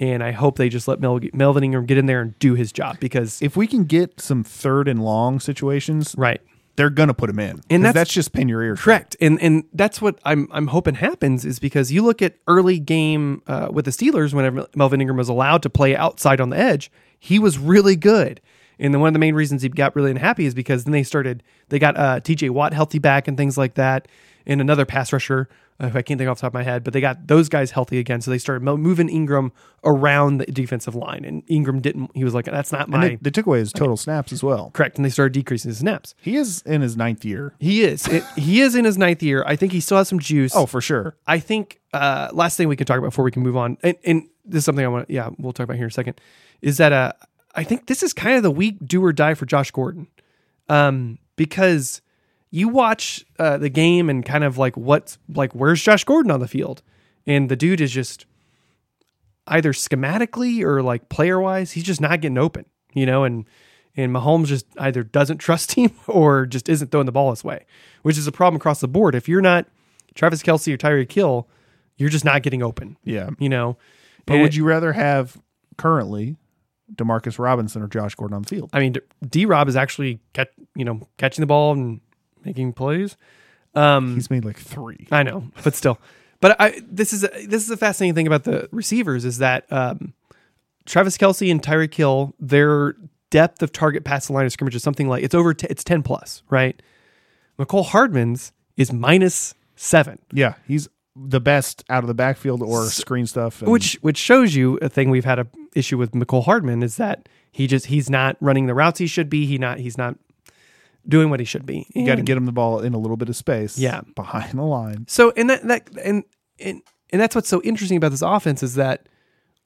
and 0.00 0.22
I 0.22 0.32
hope 0.32 0.56
they 0.56 0.68
just 0.68 0.86
let 0.88 1.00
Mel- 1.00 1.20
Melvin 1.32 1.64
Ingram 1.64 1.86
get 1.86 1.98
in 1.98 2.06
there 2.06 2.20
and 2.20 2.38
do 2.38 2.54
his 2.54 2.72
job 2.72 2.98
because 3.00 3.40
If 3.42 3.56
we 3.56 3.66
can 3.66 3.84
get 3.84 4.20
some 4.20 4.44
third 4.44 4.86
and 4.88 5.02
long 5.02 5.40
situations, 5.40 6.14
right. 6.18 6.40
they're 6.76 6.90
gonna 6.90 7.14
put 7.14 7.28
him 7.30 7.38
in, 7.40 7.60
And 7.70 7.84
that's- 7.84 7.94
that's, 7.94 8.12
just 8.12 8.32
pin 8.32 8.48
your 8.48 8.62
ears. 8.62 8.80
Correct, 8.80 9.16
and 9.20 9.40
and 9.42 9.64
that's 9.72 10.00
what 10.00 10.18
I'm 10.24 10.46
I'm 10.52 10.68
hoping 10.68 10.94
happens 10.94 11.44
is 11.44 11.58
because 11.58 11.90
you 11.92 12.02
look 12.02 12.22
at 12.22 12.36
early 12.46 12.78
game 12.78 13.42
uh, 13.48 13.68
with 13.72 13.84
the 13.84 13.90
Steelers 13.90 14.32
whenever 14.32 14.66
Melvin 14.76 15.00
Ingram 15.00 15.16
was 15.18 15.28
allowed 15.28 15.62
to 15.62 15.70
play 15.70 15.96
outside 15.96 16.40
on 16.40 16.50
the 16.50 16.56
edge, 16.58 16.90
he 17.18 17.38
was 17.38 17.58
really 17.58 17.96
good. 17.96 18.40
And 18.80 18.94
then 18.94 19.00
one 19.00 19.08
of 19.08 19.12
the 19.12 19.18
main 19.18 19.34
reasons 19.34 19.62
he 19.62 19.68
got 19.68 19.96
really 19.96 20.12
unhappy 20.12 20.46
is 20.46 20.54
because 20.54 20.84
then 20.84 20.92
they 20.92 21.02
started 21.02 21.42
they 21.68 21.80
got 21.80 21.96
uh, 21.96 22.20
T.J. 22.20 22.50
Watt 22.50 22.72
healthy 22.72 23.00
back 23.00 23.26
and 23.26 23.36
things 23.36 23.58
like 23.58 23.74
that, 23.74 24.06
and 24.48 24.60
another 24.60 24.86
pass 24.86 25.12
rusher 25.12 25.48
uh, 25.78 25.90
who 25.90 25.98
I 25.98 26.02
can't 26.02 26.18
think 26.18 26.28
off 26.28 26.38
the 26.38 26.40
top 26.40 26.50
of 26.50 26.54
my 26.54 26.64
head, 26.64 26.82
but 26.82 26.92
they 26.92 27.00
got 27.00 27.28
those 27.28 27.48
guys 27.48 27.70
healthy 27.70 27.98
again, 27.98 28.20
so 28.20 28.30
they 28.30 28.38
started 28.38 28.64
moving 28.64 29.08
Ingram 29.08 29.52
around 29.84 30.38
the 30.38 30.46
defensive 30.46 30.96
line, 30.96 31.24
and 31.24 31.44
Ingram 31.46 31.80
didn't. 31.80 32.10
He 32.14 32.24
was 32.24 32.34
like, 32.34 32.46
"That's 32.46 32.72
not 32.72 32.88
my 32.88 33.10
they, 33.10 33.16
they 33.16 33.30
took 33.30 33.46
away 33.46 33.60
his 33.60 33.72
total 33.72 33.96
snaps 33.96 34.32
as 34.32 34.42
well. 34.42 34.70
correct," 34.72 34.96
and 34.96 35.04
they 35.04 35.10
started 35.10 35.34
decreasing 35.34 35.68
his 35.68 35.78
snaps. 35.78 36.14
He 36.20 36.36
is 36.36 36.62
in 36.62 36.80
his 36.80 36.96
ninth 36.96 37.24
year. 37.24 37.54
He 37.60 37.82
is. 37.82 38.08
It, 38.08 38.24
he 38.36 38.60
is 38.60 38.74
in 38.74 38.84
his 38.84 38.98
ninth 38.98 39.22
year. 39.22 39.44
I 39.46 39.54
think 39.54 39.70
he 39.72 39.80
still 39.80 39.98
has 39.98 40.08
some 40.08 40.18
juice. 40.18 40.56
Oh, 40.56 40.66
for 40.66 40.80
sure. 40.80 41.16
I 41.26 41.38
think 41.38 41.80
uh, 41.92 42.30
last 42.32 42.56
thing 42.56 42.66
we 42.68 42.76
can 42.76 42.86
talk 42.86 42.98
about 42.98 43.08
before 43.08 43.24
we 43.24 43.30
can 43.30 43.42
move 43.42 43.56
on, 43.56 43.78
and, 43.82 43.96
and 44.04 44.28
this 44.44 44.60
is 44.60 44.64
something 44.64 44.84
I 44.84 44.88
want 44.88 45.06
to, 45.06 45.14
yeah, 45.14 45.30
we'll 45.38 45.52
talk 45.52 45.64
about 45.64 45.76
here 45.76 45.84
in 45.84 45.90
a 45.90 45.92
second, 45.92 46.20
is 46.62 46.78
that 46.78 46.92
uh, 46.92 47.12
I 47.54 47.62
think 47.62 47.86
this 47.86 48.02
is 48.02 48.12
kind 48.12 48.36
of 48.36 48.42
the 48.42 48.50
week 48.50 48.78
do 48.84 49.04
or 49.04 49.12
die 49.12 49.34
for 49.34 49.46
Josh 49.46 49.70
Gordon, 49.70 50.08
um, 50.68 51.18
because 51.36 52.00
you 52.50 52.68
watch 52.68 53.24
uh, 53.38 53.58
the 53.58 53.68
game 53.68 54.08
and 54.08 54.24
kind 54.24 54.44
of 54.44 54.58
like 54.58 54.76
what's 54.76 55.18
like 55.34 55.54
where's 55.54 55.82
Josh 55.82 56.04
Gordon 56.04 56.30
on 56.30 56.40
the 56.40 56.48
field, 56.48 56.82
and 57.26 57.48
the 57.48 57.56
dude 57.56 57.80
is 57.80 57.92
just 57.92 58.26
either 59.46 59.72
schematically 59.72 60.62
or 60.62 60.82
like 60.82 61.08
player 61.08 61.40
wise, 61.40 61.72
he's 61.72 61.84
just 61.84 62.00
not 62.00 62.20
getting 62.20 62.38
open, 62.38 62.64
you 62.94 63.06
know, 63.06 63.24
and 63.24 63.46
and 63.96 64.12
Mahomes 64.12 64.46
just 64.46 64.66
either 64.78 65.02
doesn't 65.02 65.38
trust 65.38 65.72
him 65.72 65.92
or 66.06 66.46
just 66.46 66.68
isn't 66.68 66.90
throwing 66.90 67.06
the 67.06 67.12
ball 67.12 67.30
his 67.30 67.44
way, 67.44 67.66
which 68.02 68.18
is 68.18 68.26
a 68.26 68.32
problem 68.32 68.56
across 68.56 68.80
the 68.80 68.88
board. 68.88 69.14
If 69.14 69.28
you're 69.28 69.40
not 69.42 69.66
Travis 70.14 70.42
Kelce 70.42 70.72
or 70.72 70.76
Tyreek 70.76 71.12
Hill, 71.12 71.48
you're 71.96 72.08
just 72.08 72.24
not 72.24 72.42
getting 72.42 72.62
open. 72.62 72.96
Yeah. 73.04 73.30
You 73.38 73.48
know, 73.48 73.76
But 74.26 74.34
And 74.34 74.42
would 74.42 74.54
you 74.54 74.64
rather 74.64 74.92
have 74.92 75.36
currently 75.76 76.36
Demarcus 76.94 77.38
Robinson 77.38 77.82
or 77.82 77.88
Josh 77.88 78.14
Gordon 78.14 78.36
on 78.36 78.42
the 78.42 78.48
field? 78.48 78.70
I 78.72 78.80
mean, 78.80 78.94
D 79.28 79.46
Rob 79.46 79.68
is 79.68 79.76
actually 79.76 80.20
catch, 80.32 80.48
you 80.74 80.84
know 80.84 81.08
catching 81.18 81.42
the 81.42 81.46
ball 81.46 81.72
and 81.72 82.00
making 82.48 82.72
plays. 82.72 83.16
Um, 83.74 84.14
He's 84.14 84.30
made 84.30 84.44
like 84.44 84.58
three. 84.58 85.06
I 85.12 85.22
know, 85.22 85.44
but 85.62 85.74
still. 85.74 85.98
But 86.40 86.56
I 86.60 86.80
this 86.88 87.12
is 87.12 87.24
a, 87.24 87.28
this 87.46 87.62
is 87.64 87.70
a 87.70 87.76
fascinating 87.76 88.14
thing 88.14 88.26
about 88.26 88.44
the 88.44 88.68
receivers 88.72 89.24
is 89.24 89.38
that 89.38 89.70
um, 89.72 90.14
Travis 90.86 91.18
Kelce 91.18 91.50
and 91.50 91.62
Tyreek 91.62 91.92
Hill, 91.94 92.34
their 92.40 92.94
depth 93.30 93.62
of 93.62 93.72
target 93.72 94.04
past 94.04 94.28
the 94.28 94.32
line 94.32 94.46
of 94.46 94.52
scrimmage 94.52 94.74
is 94.74 94.82
something 94.82 95.08
like 95.08 95.22
it's 95.22 95.34
over 95.34 95.52
t- 95.52 95.66
it's 95.68 95.84
ten 95.84 96.02
plus, 96.02 96.42
right? 96.50 96.80
Mecole 97.58 97.84
Hardman's 97.86 98.52
is 98.76 98.92
minus 98.92 99.54
seven, 99.76 100.18
Yeah, 100.32 100.54
he's 100.66 100.88
the 101.16 101.40
best 101.40 101.84
out 101.90 102.04
of 102.04 102.08
the 102.08 102.14
backfield 102.14 102.62
or 102.62 102.86
screen 102.86 103.26
stuff. 103.26 103.60
and- 103.62 103.70
which 103.70 103.94
which 104.00 104.16
shows 104.16 104.54
you 104.54 104.78
a 104.80 104.88
thing 104.88 105.10
we've 105.10 105.24
had 105.24 105.38
a 105.40 105.46
issue 105.74 105.98
with 105.98 106.12
Mecole 106.12 106.44
Hardman 106.44 106.82
is 106.82 106.96
that 106.96 107.28
he 107.50 107.66
just 107.66 107.86
he's 107.86 108.08
not 108.08 108.36
running 108.40 108.66
the 108.66 108.74
routes 108.74 108.98
he 109.00 109.06
should 109.08 109.28
be. 109.28 109.44
He 109.44 109.58
not 109.58 109.78
he's 109.78 109.98
not 109.98 110.16
doing 111.08 111.30
what 111.30 111.40
he 111.40 111.46
should 111.46 111.64
be. 111.64 111.86
you 111.94 112.04
got 112.04 112.14
to 112.14 112.18
And- 112.18 112.26
get 112.26 112.36
him 112.36 112.44
the 112.46 112.52
ball 112.52 112.80
in 112.80 112.92
a 112.94 112.98
little 112.98 113.16
bit 113.16 113.28
of 113.28 113.36
space. 113.36 113.78
Yeah. 113.78 114.02
behind 114.14 114.58
the 114.58 114.62
line. 114.62 115.06
So 115.08 115.32
and 115.36 115.48
that 115.50 115.66
that 115.68 115.88
and 116.04 116.24
and 116.60 116.82
and 117.10 117.20
that's 117.20 117.34
what's 117.34 117.48
so 117.48 117.62
interesting 117.62 117.96
about 117.96 118.10
this 118.10 118.22
offense 118.22 118.62
is 118.62 118.74
that 118.74 119.08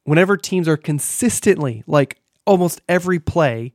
whenever 0.04 0.36
teams 0.36 0.68
are 0.68 0.76
consistently 0.76 1.82
like 1.86 2.20
almost 2.46 2.80
every 2.88 3.18
play 3.18 3.72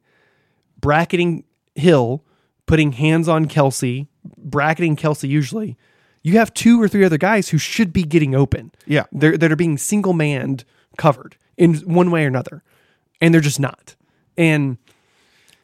bracketing 0.80 1.44
Hill, 1.76 2.24
putting 2.66 2.94
hands 2.94 3.28
on 3.28 3.46
Kelce, 3.48 4.08
bracketing 4.38 4.96
Kelce 4.96 5.28
usually, 5.30 5.78
you 6.24 6.34
have 6.38 6.54
two 6.54 6.82
or 6.82 6.88
three 6.88 7.04
other 7.04 7.18
guys 7.18 7.50
who 7.50 7.58
should 7.58 7.94
be 7.94 8.04
getting 8.04 8.34
open. 8.34 8.72
Yeah. 8.86 9.04
They're, 9.12 9.38
that 9.38 9.52
are 9.52 9.56
being 9.56 9.78
single 9.78 10.14
manned 10.14 10.64
covered 10.98 11.38
in 11.56 11.76
one 11.82 12.10
way 12.12 12.24
or 12.26 12.28
another. 12.28 12.64
And 13.22 13.34
they're 13.34 13.42
just 13.42 13.60
not. 13.60 13.96
And 14.38 14.78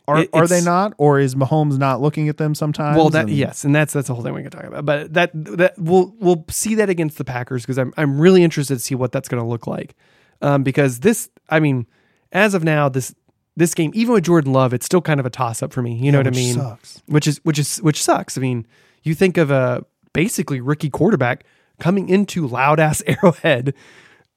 Are, 0.08 0.20
It- 0.20 0.30
are 0.34 0.48
they 0.48 0.62
not, 0.62 0.94
or 0.98 1.20
is 1.20 1.34
Mahomes 1.34 1.78
not 1.78 2.02
looking 2.02 2.28
at 2.28 2.38
them 2.38 2.54
sometimes? 2.56 2.98
well, 2.98 3.10
that 3.12 3.28
and- 3.28 3.30
yes, 3.30 3.64
and 3.64 3.74
that's 3.74 3.94
that's 3.94 4.08
the 4.08 4.14
whole 4.14 4.24
thing 4.24 4.34
we 4.34 4.42
can 4.42 4.52
talk 4.52 4.66
about. 4.66 4.86
But 4.86 5.14
that 5.14 5.32
that 5.34 5.76
we'll 5.78 6.14
we'll 6.20 6.44
see 6.50 6.76
that 6.76 6.90
against 6.90 7.18
the 7.18 7.24
Packers 7.24 7.62
because 7.64 7.78
I'm 7.78 7.94
I'm 7.96 8.20
really 8.20 8.44
interested 8.44 8.74
to 8.76 8.80
see 8.82 8.96
what 8.96 9.12
that's 9.14 9.30
going 9.30 9.42
to 9.42 9.48
look 9.48 9.66
like. 9.66 9.96
Um, 10.42 10.64
because 10.64 11.00
this, 11.00 11.30
I 11.50 11.62
mean, 11.62 11.88
as 12.34 12.54
of 12.54 12.66
now, 12.66 12.90
this 12.90 13.16
this 13.56 13.74
game, 13.74 13.92
even 13.94 14.14
with 14.14 14.26
Jordan 14.26 14.52
Love, 14.52 14.74
it's 14.74 14.86
still 14.86 15.02
kind 15.02 15.20
of 15.22 15.26
a 15.26 15.30
toss 15.30 15.64
up 15.64 15.72
for 15.72 15.82
me. 15.82 15.94
You 15.96 16.12
know 16.12 16.18
what 16.20 16.28
I 16.28 16.32
mean? 16.32 16.56
sucks. 16.56 17.02
Which 17.06 17.26
is 17.28 17.40
which 17.46 17.58
is 17.60 17.78
which 17.78 18.04
sucks. 18.04 18.38
I 18.38 18.42
mean, 18.42 18.68
you 19.04 19.16
think 19.16 19.38
of 19.38 19.52
a 19.52 19.86
basically 20.12 20.60
rookie 20.60 20.90
quarterback 20.90 21.46
coming 21.80 22.10
into 22.10 22.46
loud 22.46 22.80
ass 22.82 23.02
Arrowhead 23.08 23.74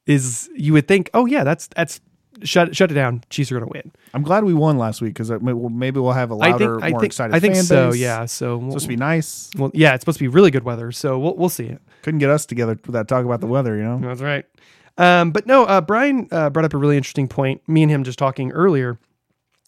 is 0.05 0.49
you 0.55 0.71
would 0.73 0.87
think, 0.87 1.09
oh 1.13 1.25
yeah, 1.25 1.43
that's 1.43 1.67
that's 1.67 1.99
shut 2.43 2.75
shut 2.75 2.91
it 2.91 2.95
down. 2.95 3.23
Chiefs 3.29 3.51
are 3.51 3.59
going 3.59 3.71
to 3.71 3.73
win. 3.73 3.91
I'm 4.13 4.23
glad 4.23 4.43
we 4.43 4.53
won 4.53 4.77
last 4.77 5.01
week 5.01 5.13
because 5.13 5.29
maybe 5.29 5.99
we'll 5.99 6.11
have 6.11 6.29
a 6.31 6.35
louder, 6.35 6.75
think 6.75 6.83
I 6.83 6.89
more 6.89 6.99
think 6.99 7.11
excited 7.11 7.35
I 7.35 7.39
think 7.39 7.55
fan 7.55 7.63
so. 7.63 7.91
base. 7.91 7.99
Yeah. 7.99 8.25
So 8.25 8.55
It's 8.57 8.65
supposed 8.65 8.85
to 8.85 8.89
be 8.89 8.95
nice. 8.95 9.49
Well, 9.57 9.71
yeah, 9.73 9.93
it's 9.93 10.01
supposed 10.01 10.17
to 10.19 10.23
be 10.23 10.27
really 10.27 10.51
good 10.51 10.63
weather, 10.63 10.91
so 10.91 11.17
we'll 11.19 11.35
we'll 11.35 11.49
see 11.49 11.65
it. 11.65 11.81
Couldn't 12.03 12.19
get 12.19 12.29
us 12.29 12.45
together 12.45 12.79
without 12.85 13.07
talking 13.07 13.25
about 13.25 13.41
the 13.41 13.47
weather, 13.47 13.75
you 13.75 13.83
know? 13.83 13.99
That's 13.99 14.21
right. 14.21 14.45
Um, 14.97 15.31
but 15.31 15.45
no, 15.45 15.65
uh, 15.65 15.81
Brian 15.81 16.27
uh, 16.31 16.49
brought 16.49 16.65
up 16.65 16.73
a 16.73 16.77
really 16.77 16.97
interesting 16.97 17.27
point. 17.27 17.67
Me 17.67 17.83
and 17.83 17.91
him 17.91 18.03
just 18.03 18.17
talking 18.17 18.51
earlier 18.51 18.97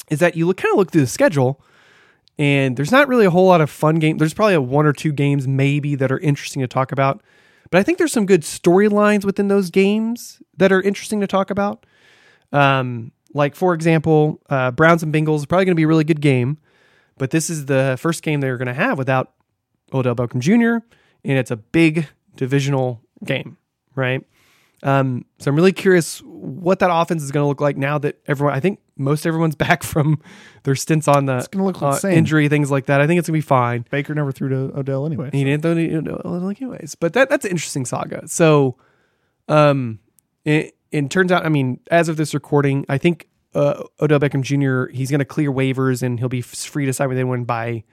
is 0.09 0.19
that 0.19 0.35
you 0.35 0.47
look 0.47 0.57
kind 0.57 0.71
of 0.73 0.77
look 0.77 0.91
through 0.91 1.01
the 1.01 1.07
schedule, 1.07 1.61
and 2.37 2.77
there's 2.77 2.91
not 2.91 3.07
really 3.07 3.25
a 3.25 3.29
whole 3.29 3.45
lot 3.45 3.61
of 3.61 3.69
fun 3.69 3.95
games. 3.99 4.19
There's 4.19 4.33
probably 4.33 4.55
a 4.55 4.61
one 4.61 4.85
or 4.85 4.93
two 4.93 5.11
games 5.11 5.47
maybe 5.47 5.95
that 5.95 6.11
are 6.11 6.19
interesting 6.19 6.61
to 6.61 6.67
talk 6.67 6.91
about, 6.91 7.21
but 7.69 7.79
I 7.79 7.83
think 7.83 7.97
there's 7.97 8.11
some 8.13 8.25
good 8.25 8.41
storylines 8.41 9.23
within 9.23 9.49
those 9.49 9.69
games 9.69 10.41
that 10.57 10.71
are 10.71 10.81
interesting 10.81 11.19
to 11.21 11.27
talk 11.27 11.51
about. 11.51 11.85
Um, 12.51 13.11
like 13.33 13.55
for 13.55 13.73
example, 13.73 14.41
uh, 14.49 14.71
Browns 14.71 15.03
and 15.03 15.13
Bengals 15.13 15.37
is 15.37 15.45
probably 15.45 15.65
going 15.65 15.75
to 15.75 15.79
be 15.79 15.83
a 15.83 15.87
really 15.87 16.03
good 16.03 16.21
game, 16.21 16.57
but 17.17 17.31
this 17.31 17.49
is 17.49 17.65
the 17.65 17.95
first 17.99 18.23
game 18.23 18.41
they're 18.41 18.57
going 18.57 18.67
to 18.67 18.73
have 18.73 18.97
without 18.97 19.33
Odell 19.93 20.15
Beckham 20.15 20.39
Jr. 20.39 20.85
and 21.23 21.37
it's 21.37 21.51
a 21.51 21.57
big 21.57 22.07
divisional 22.35 23.01
game, 23.23 23.57
right? 23.95 24.25
Um, 24.81 25.25
so 25.39 25.49
I'm 25.49 25.55
really 25.55 25.73
curious 25.73 26.19
what 26.23 26.79
that 26.79 26.89
offense 26.91 27.21
is 27.21 27.31
going 27.31 27.43
to 27.43 27.47
look 27.47 27.61
like 27.61 27.77
now 27.77 27.97
that 27.99 28.19
everyone. 28.27 28.55
I 28.55 28.59
think 28.59 28.79
most 28.95 29.25
everyone's 29.25 29.55
back 29.67 29.83
from 29.83 30.21
their 30.63 30.75
stints 30.75 31.07
on 31.07 31.25
the 31.25 31.47
uh, 31.81 31.99
injury 32.07 32.47
things 32.49 32.71
like 32.71 32.85
that. 32.85 33.01
I 33.01 33.07
think 33.07 33.19
it's 33.19 33.27
gonna 33.27 33.37
be 33.37 33.41
fine. 33.41 33.85
Baker 33.89 34.15
never 34.15 34.31
threw 34.31 34.49
to 34.49 34.77
Odell 34.77 35.05
anyway. 35.05 35.29
He 35.31 35.43
didn't 35.43 35.63
throw 35.63 35.71
any 35.71 35.89
like 35.97 36.61
anyways, 36.61 36.95
but 36.95 37.13
that 37.13 37.29
that's 37.29 37.45
an 37.45 37.51
interesting 37.51 37.85
saga. 37.85 38.27
So, 38.27 38.77
um, 39.47 39.99
it, 40.45 40.75
it 40.91 41.09
turns 41.09 41.31
out, 41.31 41.45
I 41.45 41.49
mean, 41.49 41.79
as 41.91 42.09
of 42.09 42.17
this 42.17 42.33
recording, 42.33 42.85
I 42.89 42.97
think 42.97 43.27
uh, 43.53 43.83
Odell 44.01 44.19
Beckham 44.19 44.41
Jr. 44.41 44.91
He's 44.95 45.09
going 45.11 45.19
to 45.19 45.25
clear 45.25 45.51
waivers 45.51 46.01
and 46.03 46.19
he'll 46.19 46.29
be 46.29 46.41
free 46.41 46.85
to 46.85 46.93
sign 46.93 47.09
with 47.09 47.17
anyone 47.17 47.43
by 47.43 47.83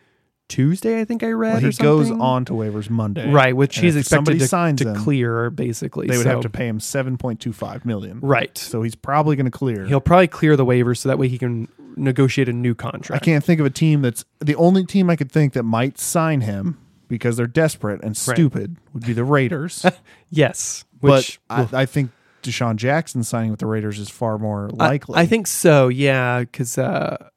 Tuesday. 0.49 1.01
I 1.01 1.05
think 1.05 1.23
I 1.23 1.31
read. 1.33 1.55
Well, 1.55 1.67
or 1.67 1.71
he 1.71 1.77
goes 1.77 2.11
on 2.11 2.45
to 2.47 2.53
waivers 2.53 2.89
Monday, 2.89 3.29
right, 3.31 3.57
which 3.57 3.79
And 3.79 3.85
he's 3.87 3.97
expected 3.97 4.39
to, 4.39 4.47
signs 4.47 4.81
to 4.83 4.91
him, 4.91 4.97
clear 4.97 5.51
basically. 5.51 6.07
They 6.07 6.17
would 6.17 6.25
So- 6.25 6.31
have 6.31 6.41
to 6.43 6.51
pay 6.51 6.69
him 6.69 6.79
seven 6.79 7.17
point 7.19 7.41
two 7.41 7.53
five 7.53 7.85
million. 7.85 8.21
right. 8.21 8.57
So 8.57 8.83
he's 8.83 8.95
probably 8.95 9.35
going 9.37 9.47
to 9.47 9.51
clear. 9.51 9.87
He'll 9.87 10.01
probably 10.01 10.29
clear 10.29 10.57
the 10.57 10.65
waivers 10.65 10.99
so 10.99 11.09
that 11.09 11.19
way 11.19 11.29
he 11.29 11.39
can 11.39 11.69
negotiate 11.97 12.49
a 12.49 12.53
new 12.53 12.75
contract. 12.75 13.23
I 13.23 13.25
can't 13.25 13.43
think 13.43 13.59
of 13.59 13.67
a 13.67 13.71
team 13.71 14.03
that's 14.03 14.25
the 14.41 14.55
only 14.57 14.85
team 14.85 15.11
I 15.11 15.17
could 15.17 15.33
think 15.33 15.55
that 15.55 15.63
might 15.65 15.99
sign 15.99 16.43
him 16.43 16.79
because 17.09 17.37
they're 17.37 17.47
desperate 17.47 18.03
and 18.05 18.17
stupid 18.17 18.77
would 18.93 19.05
be 19.07 19.13
the 19.15 19.25
Raiders. 19.25 19.85
Yes, 20.31 20.85
but 21.01 21.11
which 21.19 21.41
I, 21.49 21.69
I 21.73 21.87
think 21.87 22.11
DeSean 22.47 22.77
Jackson 22.77 23.23
signing 23.23 23.51
with 23.51 23.61
the 23.61 23.67
Raiders 23.67 23.99
is 23.99 24.09
far 24.09 24.39
more 24.39 24.69
likely. 24.71 25.19
I, 25.19 25.27
think 25.27 25.47
so. 25.47 25.89
Yeah, 25.89 26.41
because 26.41 26.79
uh, 26.79 27.29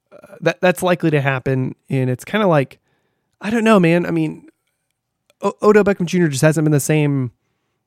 that 0.41 0.61
that's 0.61 0.83
likely 0.83 1.11
to 1.11 1.21
happen, 1.21 1.75
and 1.89 2.09
it's 2.09 2.25
kind 2.25 2.43
of 2.43 2.49
like 2.49 2.79
I 3.41 3.49
don't 3.49 3.63
know, 3.63 3.79
man. 3.79 4.05
I 4.05 4.11
mean, 4.11 4.49
o- 5.41 5.55
Odell 5.61 5.83
Beckham 5.83 6.05
Jr. 6.05 6.27
just 6.27 6.41
hasn't 6.41 6.65
been 6.65 6.71
the 6.71 6.79
same 6.79 7.31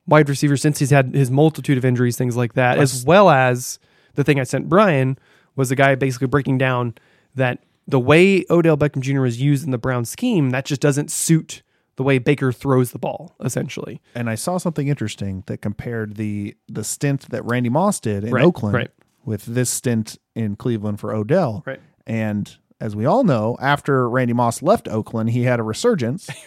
wide 0.07 0.27
receiver 0.29 0.57
since 0.57 0.79
he's 0.79 0.89
had 0.89 1.13
his 1.13 1.31
multitude 1.31 1.77
of 1.77 1.85
injuries, 1.85 2.17
things 2.17 2.35
like 2.35 2.53
that, 2.53 2.77
as 2.77 3.05
well 3.05 3.29
as 3.29 3.79
the 4.15 4.23
thing 4.23 4.39
I 4.39 4.43
sent 4.43 4.69
Brian 4.69 5.17
was 5.55 5.69
the 5.69 5.75
guy 5.75 5.95
basically 5.95 6.27
breaking 6.27 6.57
down 6.57 6.95
that 7.35 7.63
the 7.87 7.99
way 7.99 8.45
Odell 8.49 8.77
Beckham 8.77 9.01
Jr. 9.01 9.21
was 9.21 9.41
used 9.41 9.63
in 9.65 9.71
the 9.71 9.77
Brown 9.77 10.05
scheme 10.05 10.51
that 10.51 10.65
just 10.65 10.81
doesn't 10.81 11.11
suit 11.11 11.63
the 11.95 12.03
way 12.03 12.17
Baker 12.17 12.51
throws 12.51 12.91
the 12.91 12.99
ball, 12.99 13.35
essentially. 13.43 14.01
and 14.15 14.29
I 14.29 14.35
saw 14.35 14.57
something 14.57 14.87
interesting 14.87 15.43
that 15.47 15.61
compared 15.61 16.15
the 16.15 16.55
the 16.67 16.83
stint 16.83 17.29
that 17.29 17.43
Randy 17.45 17.69
Moss 17.69 17.99
did 17.99 18.23
in 18.23 18.31
Right, 18.31 18.43
Oakland 18.43 18.75
right. 18.75 18.91
with 19.25 19.45
this 19.45 19.69
stint 19.69 20.17
in 20.35 20.55
Cleveland 20.55 20.99
for 20.99 21.13
Odell. 21.13 21.63
Right. 21.65 21.79
And 22.07 22.55
as 22.81 22.95
we 22.95 23.05
all 23.05 23.23
know, 23.23 23.55
after 23.61 24.09
Randy 24.09 24.33
Moss 24.33 24.61
left 24.61 24.87
Oakland, 24.89 25.29
he 25.29 25.43
had 25.43 25.59
a 25.59 25.63
resurgence. 25.63 26.29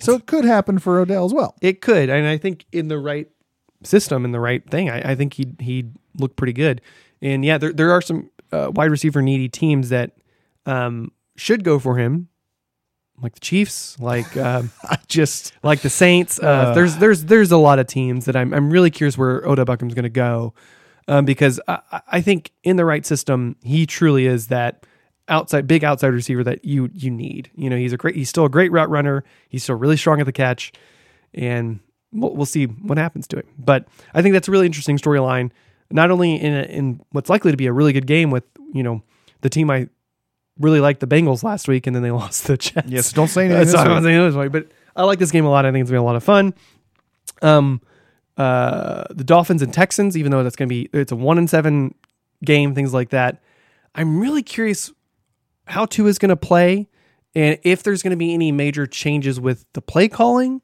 So 0.00 0.14
it 0.14 0.26
could 0.26 0.44
happen 0.44 0.78
for 0.78 0.98
Odell 0.98 1.24
as 1.26 1.34
well. 1.34 1.54
It 1.60 1.80
could, 1.80 2.08
and 2.10 2.26
I 2.26 2.36
think 2.38 2.64
in 2.72 2.88
the 2.88 2.98
right 2.98 3.28
system, 3.82 4.24
in 4.24 4.32
the 4.32 4.40
right 4.40 4.68
thing, 4.68 4.88
I, 4.90 5.12
I 5.12 5.14
think 5.14 5.34
he 5.34 5.54
he 5.60 5.86
looked 6.18 6.36
pretty 6.36 6.52
good. 6.54 6.80
And 7.22 7.44
yeah, 7.44 7.58
there 7.58 7.72
there 7.72 7.90
are 7.92 8.00
some 8.00 8.30
uh, 8.52 8.70
wide 8.74 8.90
receiver 8.90 9.20
needy 9.22 9.48
teams 9.48 9.88
that 9.90 10.12
um, 10.66 11.12
should 11.36 11.64
go 11.64 11.78
for 11.78 11.96
him, 11.98 12.28
like 13.22 13.34
the 13.34 13.40
Chiefs, 13.40 13.98
like 14.00 14.36
um, 14.36 14.70
I 14.84 14.98
just 15.08 15.52
like 15.62 15.80
the 15.80 15.90
Saints. 15.90 16.38
Uh, 16.42 16.72
there's 16.74 16.96
there's 16.96 17.24
there's 17.24 17.52
a 17.52 17.56
lot 17.56 17.78
of 17.78 17.86
teams 17.86 18.24
that 18.26 18.36
I'm 18.36 18.52
I'm 18.54 18.70
really 18.70 18.90
curious 18.90 19.16
where 19.18 19.46
Odell 19.46 19.64
Beckham's 19.64 19.94
going 19.94 20.04
to 20.04 20.08
go, 20.08 20.54
um, 21.08 21.24
because 21.24 21.60
I, 21.68 21.80
I- 21.92 22.02
I 22.12 22.20
think 22.20 22.52
in 22.62 22.76
the 22.76 22.84
right 22.84 23.04
system 23.06 23.56
he 23.62 23.86
truly 23.86 24.26
is 24.26 24.48
that 24.48 24.84
outside 25.28 25.66
big 25.66 25.84
outside 25.84 26.08
receiver 26.08 26.42
that 26.44 26.64
you 26.64 26.90
you 26.92 27.10
need. 27.10 27.50
You 27.54 27.70
know, 27.70 27.76
he's 27.76 27.92
a 27.92 27.96
great 27.96 28.16
he's 28.16 28.28
still 28.28 28.44
a 28.46 28.50
great 28.50 28.72
route 28.72 28.90
runner. 28.90 29.24
He's 29.48 29.62
still 29.62 29.76
really 29.76 29.96
strong 29.96 30.18
at 30.20 30.26
the 30.26 30.32
catch, 30.32 30.72
and 31.34 31.80
we'll, 32.12 32.34
we'll 32.34 32.46
see 32.46 32.64
what 32.66 32.98
happens 32.98 33.26
to 33.28 33.38
him. 33.38 33.46
But 33.58 33.86
I 34.14 34.22
think 34.22 34.32
that's 34.32 34.48
a 34.48 34.50
really 34.50 34.66
interesting 34.66 34.98
storyline. 34.98 35.50
Not 35.90 36.10
only 36.10 36.36
in 36.36 36.52
a, 36.52 36.62
in 36.62 37.00
what's 37.10 37.28
likely 37.30 37.50
to 37.50 37.56
be 37.56 37.66
a 37.66 37.72
really 37.72 37.92
good 37.92 38.06
game 38.06 38.30
with 38.30 38.44
you 38.72 38.82
know 38.82 39.02
the 39.42 39.48
team 39.50 39.70
I 39.70 39.88
really 40.60 40.80
liked 40.80 41.00
the 41.00 41.06
Bengals 41.06 41.42
last 41.42 41.66
week, 41.66 41.86
and 41.86 41.96
then 41.96 42.02
they 42.02 42.10
lost 42.12 42.46
the 42.46 42.56
Jets. 42.56 42.88
Yes, 42.88 43.12
don't 43.12 43.28
say 43.28 43.46
anything 43.50 43.74
all 43.74 43.88
I'm 43.88 44.02
saying 44.02 44.26
this 44.26 44.34
week, 44.34 44.52
but 44.52 44.68
I 44.94 45.04
like 45.04 45.18
this 45.18 45.30
game 45.30 45.44
a 45.44 45.50
lot. 45.50 45.66
I 45.66 45.72
think 45.72 45.82
it's 45.82 45.90
gonna 45.90 46.00
be 46.00 46.04
a 46.04 46.06
lot 46.06 46.16
of 46.16 46.24
fun. 46.24 46.54
Um, 47.42 47.80
uh, 48.36 49.04
the 49.10 49.24
Dolphins 49.24 49.62
and 49.62 49.72
Texans, 49.72 50.16
even 50.16 50.30
though 50.30 50.42
that's 50.42 50.56
gonna 50.56 50.68
be 50.68 50.88
it's 50.92 51.12
a 51.12 51.16
one 51.16 51.38
and 51.38 51.48
seven 51.48 51.94
game, 52.44 52.74
things 52.74 52.94
like 52.94 53.10
that. 53.10 53.42
I'm 53.94 54.20
really 54.20 54.42
curious 54.42 54.92
how 55.66 55.86
Tua 55.86 56.08
is 56.08 56.18
gonna 56.18 56.36
play, 56.36 56.88
and 57.34 57.58
if 57.62 57.82
there's 57.82 58.02
gonna 58.02 58.16
be 58.16 58.34
any 58.34 58.52
major 58.52 58.86
changes 58.86 59.40
with 59.40 59.64
the 59.72 59.82
play 59.82 60.08
calling 60.08 60.62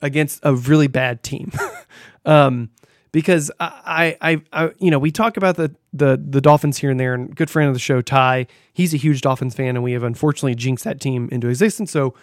against 0.00 0.40
a 0.42 0.54
really 0.54 0.86
bad 0.86 1.22
team. 1.22 1.52
um, 2.24 2.70
because 3.18 3.50
I, 3.58 4.16
I, 4.20 4.42
I, 4.52 4.70
you 4.78 4.92
know, 4.92 5.00
we 5.00 5.10
talk 5.10 5.36
about 5.36 5.56
the, 5.56 5.74
the 5.92 6.22
the 6.24 6.40
Dolphins 6.40 6.78
here 6.78 6.88
and 6.88 7.00
there, 7.00 7.14
and 7.14 7.34
good 7.34 7.50
friend 7.50 7.66
of 7.66 7.74
the 7.74 7.80
show, 7.80 8.00
Ty, 8.00 8.46
he's 8.72 8.94
a 8.94 8.96
huge 8.96 9.22
Dolphins 9.22 9.56
fan, 9.56 9.74
and 9.74 9.82
we 9.82 9.90
have 9.90 10.04
unfortunately 10.04 10.54
jinxed 10.54 10.84
that 10.84 11.00
team 11.00 11.28
into 11.32 11.48
existence. 11.48 11.90
So 11.90 12.14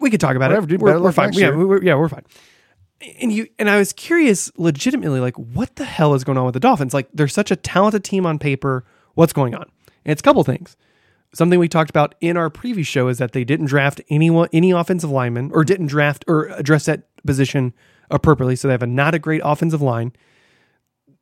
we 0.00 0.08
could 0.08 0.22
talk 0.22 0.36
about 0.36 0.48
Whatever, 0.52 0.64
it. 0.64 0.68
dude. 0.70 0.80
We're, 0.80 0.98
we're 0.98 1.12
fine. 1.12 1.34
Yeah, 1.34 1.50
we're, 1.50 1.82
yeah, 1.82 1.96
we're 1.96 2.08
fine. 2.08 2.24
And 3.20 3.30
you 3.30 3.46
and 3.58 3.68
I 3.68 3.76
was 3.76 3.92
curious, 3.92 4.50
legitimately, 4.56 5.20
like 5.20 5.36
what 5.36 5.76
the 5.76 5.84
hell 5.84 6.14
is 6.14 6.24
going 6.24 6.38
on 6.38 6.46
with 6.46 6.54
the 6.54 6.60
Dolphins? 6.60 6.94
Like 6.94 7.10
they're 7.12 7.28
such 7.28 7.50
a 7.50 7.56
talented 7.56 8.04
team 8.04 8.24
on 8.24 8.38
paper. 8.38 8.86
What's 9.12 9.34
going 9.34 9.54
on? 9.54 9.70
And 10.06 10.12
it's 10.12 10.20
a 10.20 10.24
couple 10.24 10.42
things 10.44 10.78
something 11.34 11.58
we 11.58 11.68
talked 11.68 11.90
about 11.90 12.14
in 12.20 12.36
our 12.36 12.48
previous 12.48 12.86
show 12.86 13.08
is 13.08 13.18
that 13.18 13.32
they 13.32 13.44
didn't 13.44 13.66
draft 13.66 14.00
anyone 14.08 14.48
any 14.52 14.70
offensive 14.70 15.10
lineman 15.10 15.50
or 15.52 15.64
didn't 15.64 15.88
draft 15.88 16.24
or 16.28 16.46
address 16.50 16.86
that 16.86 17.02
position 17.26 17.74
appropriately 18.10 18.56
so 18.56 18.68
they 18.68 18.72
have 18.72 18.82
a 18.82 18.86
not 18.86 19.14
a 19.14 19.18
great 19.18 19.40
offensive 19.44 19.82
line 19.82 20.12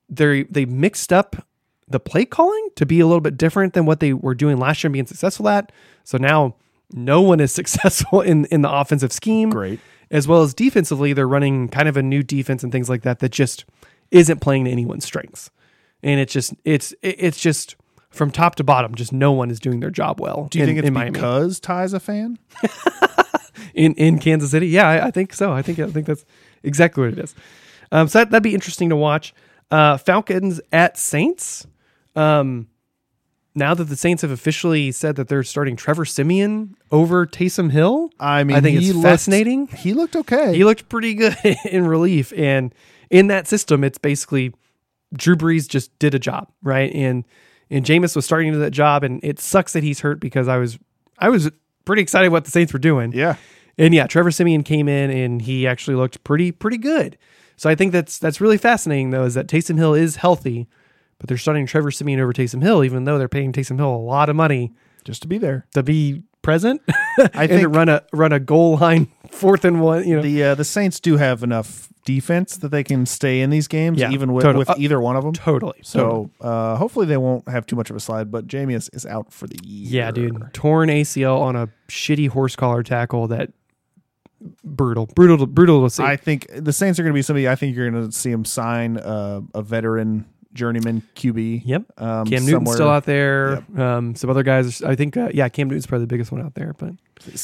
they 0.08 0.42
they 0.44 0.64
mixed 0.64 1.12
up 1.12 1.46
the 1.88 2.00
play 2.00 2.24
calling 2.24 2.68
to 2.76 2.86
be 2.86 3.00
a 3.00 3.06
little 3.06 3.20
bit 3.20 3.36
different 3.36 3.74
than 3.74 3.84
what 3.86 4.00
they 4.00 4.12
were 4.12 4.34
doing 4.34 4.56
last 4.58 4.82
year 4.82 4.88
and 4.88 4.92
being 4.94 5.06
successful 5.06 5.48
at 5.48 5.70
so 6.04 6.18
now 6.18 6.54
no 6.92 7.20
one 7.20 7.40
is 7.40 7.52
successful 7.60 8.20
in 8.20 8.44
in 8.46 8.62
the 8.62 8.70
offensive 8.70 9.12
scheme 9.12 9.50
Great. 9.50 9.80
as 10.10 10.26
well 10.28 10.42
as 10.42 10.54
defensively 10.54 11.12
they're 11.12 11.28
running 11.28 11.68
kind 11.68 11.88
of 11.88 11.96
a 11.96 12.02
new 12.02 12.22
defense 12.22 12.62
and 12.62 12.72
things 12.72 12.88
like 12.88 13.02
that 13.02 13.18
that 13.20 13.30
just 13.32 13.64
isn't 14.10 14.40
playing 14.40 14.64
to 14.66 14.70
anyone's 14.70 15.04
strengths 15.04 15.50
and 16.02 16.20
it's 16.20 16.32
just 16.32 16.54
it's 16.64 16.94
it's 17.02 17.40
just 17.40 17.76
from 18.10 18.30
top 18.30 18.56
to 18.56 18.64
bottom 18.64 18.94
just 18.94 19.12
no 19.12 19.32
one 19.32 19.50
is 19.50 19.58
doing 19.58 19.80
their 19.80 19.90
job 19.90 20.20
well 20.20 20.48
Do 20.50 20.58
you 20.58 20.64
in, 20.64 20.68
think 20.68 20.78
it's 20.80 20.88
in 20.88 20.94
Miami. 20.94 21.12
because 21.12 21.58
Ty's 21.60 21.92
a 21.94 22.00
fan? 22.00 22.38
in 23.74 23.94
in 23.94 24.18
Kansas 24.18 24.50
City 24.50 24.68
yeah 24.68 24.88
I, 24.88 25.06
I 25.06 25.10
think 25.10 25.32
so 25.32 25.52
I 25.52 25.62
think 25.62 25.78
I 25.78 25.86
think 25.88 26.06
that's 26.06 26.24
exactly 26.62 27.02
what 27.04 27.12
it 27.18 27.22
is 27.22 27.34
um, 27.90 28.08
so 28.08 28.18
that, 28.20 28.30
that'd 28.30 28.42
be 28.42 28.54
interesting 28.54 28.88
to 28.88 28.96
watch 28.96 29.34
uh, 29.70 29.96
Falcons 29.96 30.60
at 30.72 30.96
Saints 30.96 31.66
um, 32.16 32.68
now 33.54 33.74
that 33.74 33.84
the 33.84 33.96
Saints 33.96 34.22
have 34.22 34.30
officially 34.30 34.92
said 34.92 35.16
that 35.16 35.28
they're 35.28 35.42
starting 35.42 35.76
Trevor 35.76 36.04
Siemian 36.04 36.74
over 36.90 37.26
Taysom 37.26 37.70
Hill, 37.70 38.10
I 38.18 38.44
mean, 38.44 38.56
I 38.56 38.60
think 38.60 38.78
it's 38.78 38.88
looked- 38.88 39.02
fascinating. 39.02 39.66
He 39.66 39.92
looked 39.92 40.16
okay. 40.16 40.56
He 40.56 40.64
looked 40.64 40.88
pretty 40.88 41.14
good 41.14 41.36
in 41.70 41.86
relief, 41.86 42.32
and 42.34 42.74
in 43.10 43.26
that 43.26 43.46
system, 43.46 43.84
it's 43.84 43.98
basically 43.98 44.54
Drew 45.14 45.36
Brees 45.36 45.68
just 45.68 45.96
did 45.98 46.14
a 46.14 46.18
job, 46.18 46.50
right? 46.62 46.92
And 46.94 47.24
and 47.70 47.84
Jameis 47.84 48.16
was 48.16 48.24
starting 48.24 48.52
to 48.52 48.56
do 48.56 48.60
that 48.60 48.70
job, 48.70 49.04
and 49.04 49.20
it 49.22 49.38
sucks 49.38 49.74
that 49.74 49.82
he's 49.82 50.00
hurt 50.00 50.18
because 50.18 50.48
I 50.48 50.56
was 50.56 50.78
I 51.18 51.28
was 51.28 51.50
pretty 51.84 52.02
excited 52.02 52.30
what 52.32 52.44
the 52.46 52.50
Saints 52.50 52.72
were 52.72 52.78
doing. 52.78 53.12
yeah. 53.12 53.36
And 53.78 53.94
yeah, 53.94 54.06
Trevor 54.06 54.30
Siemian 54.30 54.62
came 54.64 54.88
in 54.88 55.10
and 55.10 55.42
he 55.42 55.66
actually 55.66 55.96
looked 55.96 56.22
pretty 56.24 56.52
pretty 56.52 56.78
good. 56.78 57.16
So 57.56 57.70
I 57.70 57.74
think 57.74 57.92
that's 57.92 58.18
that's 58.18 58.40
really 58.40 58.58
fascinating 58.58 59.10
though, 59.10 59.24
is 59.24 59.34
that 59.34 59.46
Taysom 59.46 59.78
Hill 59.78 59.94
is 59.94 60.16
healthy, 60.16 60.66
but 61.18 61.28
they're 61.28 61.38
starting 61.38 61.66
Trevor 61.66 61.90
Siemian 61.90 62.20
over 62.20 62.32
Taysom 62.32 62.62
Hill, 62.62 62.84
even 62.84 63.04
though 63.04 63.18
they're 63.18 63.28
paying 63.28 63.52
Taysom 63.52 63.76
Hill 63.78 63.94
a 63.94 63.96
lot 63.96 64.28
of 64.28 64.36
money 64.36 64.72
Just 65.04 65.22
to 65.22 65.28
be 65.28 65.38
there. 65.38 65.66
to 65.74 65.82
be 65.82 66.22
present 66.42 66.82
I 67.18 67.28
and 67.34 67.48
to 67.50 67.56
think 67.56 67.74
run 67.76 67.88
a 67.88 68.02
run 68.12 68.32
a 68.32 68.40
goal 68.40 68.76
line 68.78 69.06
fourth 69.30 69.64
and 69.64 69.80
one. 69.80 70.06
You 70.06 70.16
know, 70.16 70.22
the 70.22 70.42
uh, 70.44 70.54
the 70.56 70.64
Saints 70.64 70.98
do 71.00 71.16
have 71.18 71.42
enough 71.42 71.88
defense 72.04 72.56
that 72.56 72.70
they 72.70 72.82
can 72.82 73.06
stay 73.06 73.42
in 73.42 73.50
these 73.50 73.68
games, 73.68 74.00
Yeah, 74.00 74.10
even 74.10 74.32
with, 74.32 74.42
totally. 74.42 74.58
with 74.62 74.70
Uh, 74.70 74.74
either 74.76 75.00
one 75.00 75.14
of 75.14 75.22
them. 75.22 75.34
totally. 75.34 75.80
totally. 75.84 75.84
So 75.84 76.30
uh, 76.40 76.74
hopefully 76.74 77.06
they 77.06 77.16
won't 77.16 77.48
have 77.48 77.64
too 77.64 77.76
much 77.76 77.90
of 77.90 77.96
a 77.96 78.00
slide. 78.00 78.28
But 78.32 78.48
Jamie 78.48 78.74
is, 78.74 78.88
is 78.92 79.06
out 79.06 79.32
for 79.32 79.46
the 79.46 79.56
year. 79.64 79.86
Yeah, 79.88 80.10
dude. 80.10 80.52
Torn 80.52 80.88
ACL 80.88 81.38
on 81.40 81.54
a 81.54 81.68
shitty 81.88 82.28
horse 82.30 82.56
collar 82.56 82.82
tackle 82.82 83.28
that 83.28 83.52
brutal, 84.64 85.06
brutal, 85.06 85.38
to, 85.38 85.46
brutal 85.46 85.84
to 85.84 85.90
see. 85.90 86.02
I 86.02 86.16
think 86.16 86.46
the 86.52 86.72
Saints 86.72 86.98
are 86.98 87.02
going 87.02 87.12
to 87.12 87.18
be 87.18 87.22
somebody. 87.22 87.48
I 87.48 87.54
think 87.56 87.76
you're 87.76 87.90
going 87.90 88.10
to 88.10 88.12
see 88.16 88.30
him 88.30 88.44
sign 88.44 88.98
uh, 88.98 89.40
a 89.54 89.62
veteran 89.62 90.26
journeyman 90.52 91.02
QB. 91.16 91.62
yep. 91.64 91.84
Um, 91.96 92.26
Cam 92.26 92.44
Newton's 92.44 92.50
somewhere- 92.50 92.74
still 92.74 92.88
out 92.90 93.04
there. 93.04 93.64
Um, 93.76 94.14
some 94.14 94.28
other 94.30 94.42
guys. 94.42 94.82
I 94.82 94.94
think. 94.94 95.16
Uh, 95.16 95.30
yeah, 95.32 95.48
Cam 95.48 95.68
Newton's 95.68 95.86
probably 95.86 96.04
the 96.04 96.08
biggest 96.08 96.30
one 96.32 96.42
out 96.42 96.54
there. 96.54 96.74
But 96.78 96.92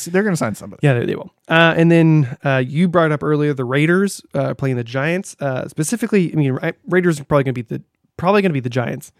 They're 0.07 0.23
going 0.23 0.35
to 0.35 0.37
sign 0.37 0.55
somebody. 0.55 0.81
yeah, 0.83 0.95
they, 0.99 1.07
they 1.07 1.17
will. 1.17 1.33
Uh, 1.49 1.75
and 1.77 1.91
then 1.91 2.37
uh, 2.45 2.63
you 2.65 2.89
brought 2.89 3.13
up 3.13 3.23
earlier 3.23 3.55
the 3.55 3.65
Raiders 3.65 4.21
uh, 4.35 4.55
playing 4.55 4.77
the 4.77 4.85
Giants. 4.85 5.37
Uh, 5.41 5.69
specifically, 5.69 6.33
I 6.33 6.37
mean, 6.37 6.59
Raiders 6.87 7.19
are 7.21 7.25
probably 7.25 7.45
going 7.45 7.55
to 7.55 7.63
be 7.63 7.77
the 7.77 7.83
probably 8.17 8.43
going 8.43 8.51
to 8.51 8.55
be 8.55 8.61
the 8.61 8.69
Giants. 8.71 9.13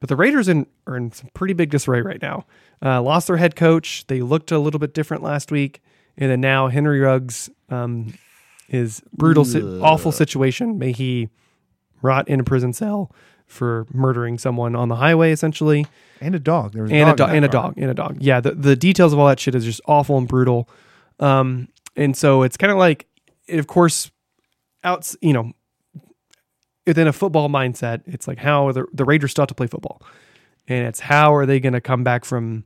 But 0.00 0.08
the 0.08 0.16
Raiders 0.16 0.48
in, 0.48 0.66
are 0.86 0.96
in 0.96 1.12
some 1.12 1.30
pretty 1.34 1.54
big 1.54 1.70
disarray 1.70 2.02
right 2.02 2.20
now. 2.20 2.44
Uh, 2.82 3.00
lost 3.00 3.26
their 3.26 3.38
head 3.38 3.56
coach. 3.56 4.06
They 4.06 4.20
looked 4.20 4.52
a 4.52 4.58
little 4.58 4.80
bit 4.80 4.92
different 4.92 5.22
last 5.22 5.50
week, 5.50 5.82
and 6.16 6.30
then 6.30 6.40
now 6.40 6.68
Henry 6.68 7.00
Ruggs 7.00 7.50
um, 7.68 8.14
is 8.68 9.02
brutal, 9.12 9.44
si- 9.44 9.62
awful 9.80 10.12
situation. 10.12 10.78
May 10.78 10.92
he 10.92 11.28
rot 12.02 12.28
in 12.28 12.40
a 12.40 12.44
prison 12.44 12.72
cell 12.72 13.12
for 13.46 13.86
murdering 13.92 14.38
someone 14.38 14.74
on 14.74 14.88
the 14.88 14.96
highway, 14.96 15.30
essentially, 15.32 15.86
And 16.20 16.34
a 16.34 16.38
dog. 16.38 16.72
There 16.72 16.82
was 16.82 16.92
and 16.92 17.10
a 17.10 17.12
dog 17.12 17.16
dog, 17.16 17.30
in 17.30 17.36
and 17.36 17.44
a 17.44 17.48
dog, 17.48 17.74
and 17.76 17.90
a 17.90 17.94
dog. 17.94 18.16
Yeah, 18.20 18.40
the 18.40 18.52
the 18.52 18.76
details 18.76 19.12
of 19.12 19.18
all 19.18 19.26
that 19.28 19.40
shit 19.40 19.54
is 19.54 19.64
just 19.64 19.80
awful 19.86 20.18
and 20.18 20.28
brutal. 20.28 20.68
Um, 21.20 21.68
and 21.96 22.16
so 22.16 22.42
it's 22.42 22.56
kind 22.56 22.72
of 22.72 22.78
like, 22.78 23.06
of 23.48 23.66
course, 23.66 24.10
out, 24.82 25.14
you 25.20 25.32
know, 25.32 25.52
within 26.86 27.06
a 27.06 27.12
football 27.12 27.48
mindset, 27.48 28.02
it's 28.06 28.26
like 28.26 28.38
how 28.38 28.68
are 28.68 28.72
the 28.72 28.86
the 28.92 29.04
Raiders 29.04 29.30
still 29.30 29.46
to 29.46 29.54
play 29.54 29.66
football, 29.66 30.02
and 30.66 30.86
it's 30.86 31.00
how 31.00 31.34
are 31.34 31.46
they 31.46 31.60
going 31.60 31.72
to 31.74 31.80
come 31.80 32.04
back 32.04 32.24
from 32.24 32.64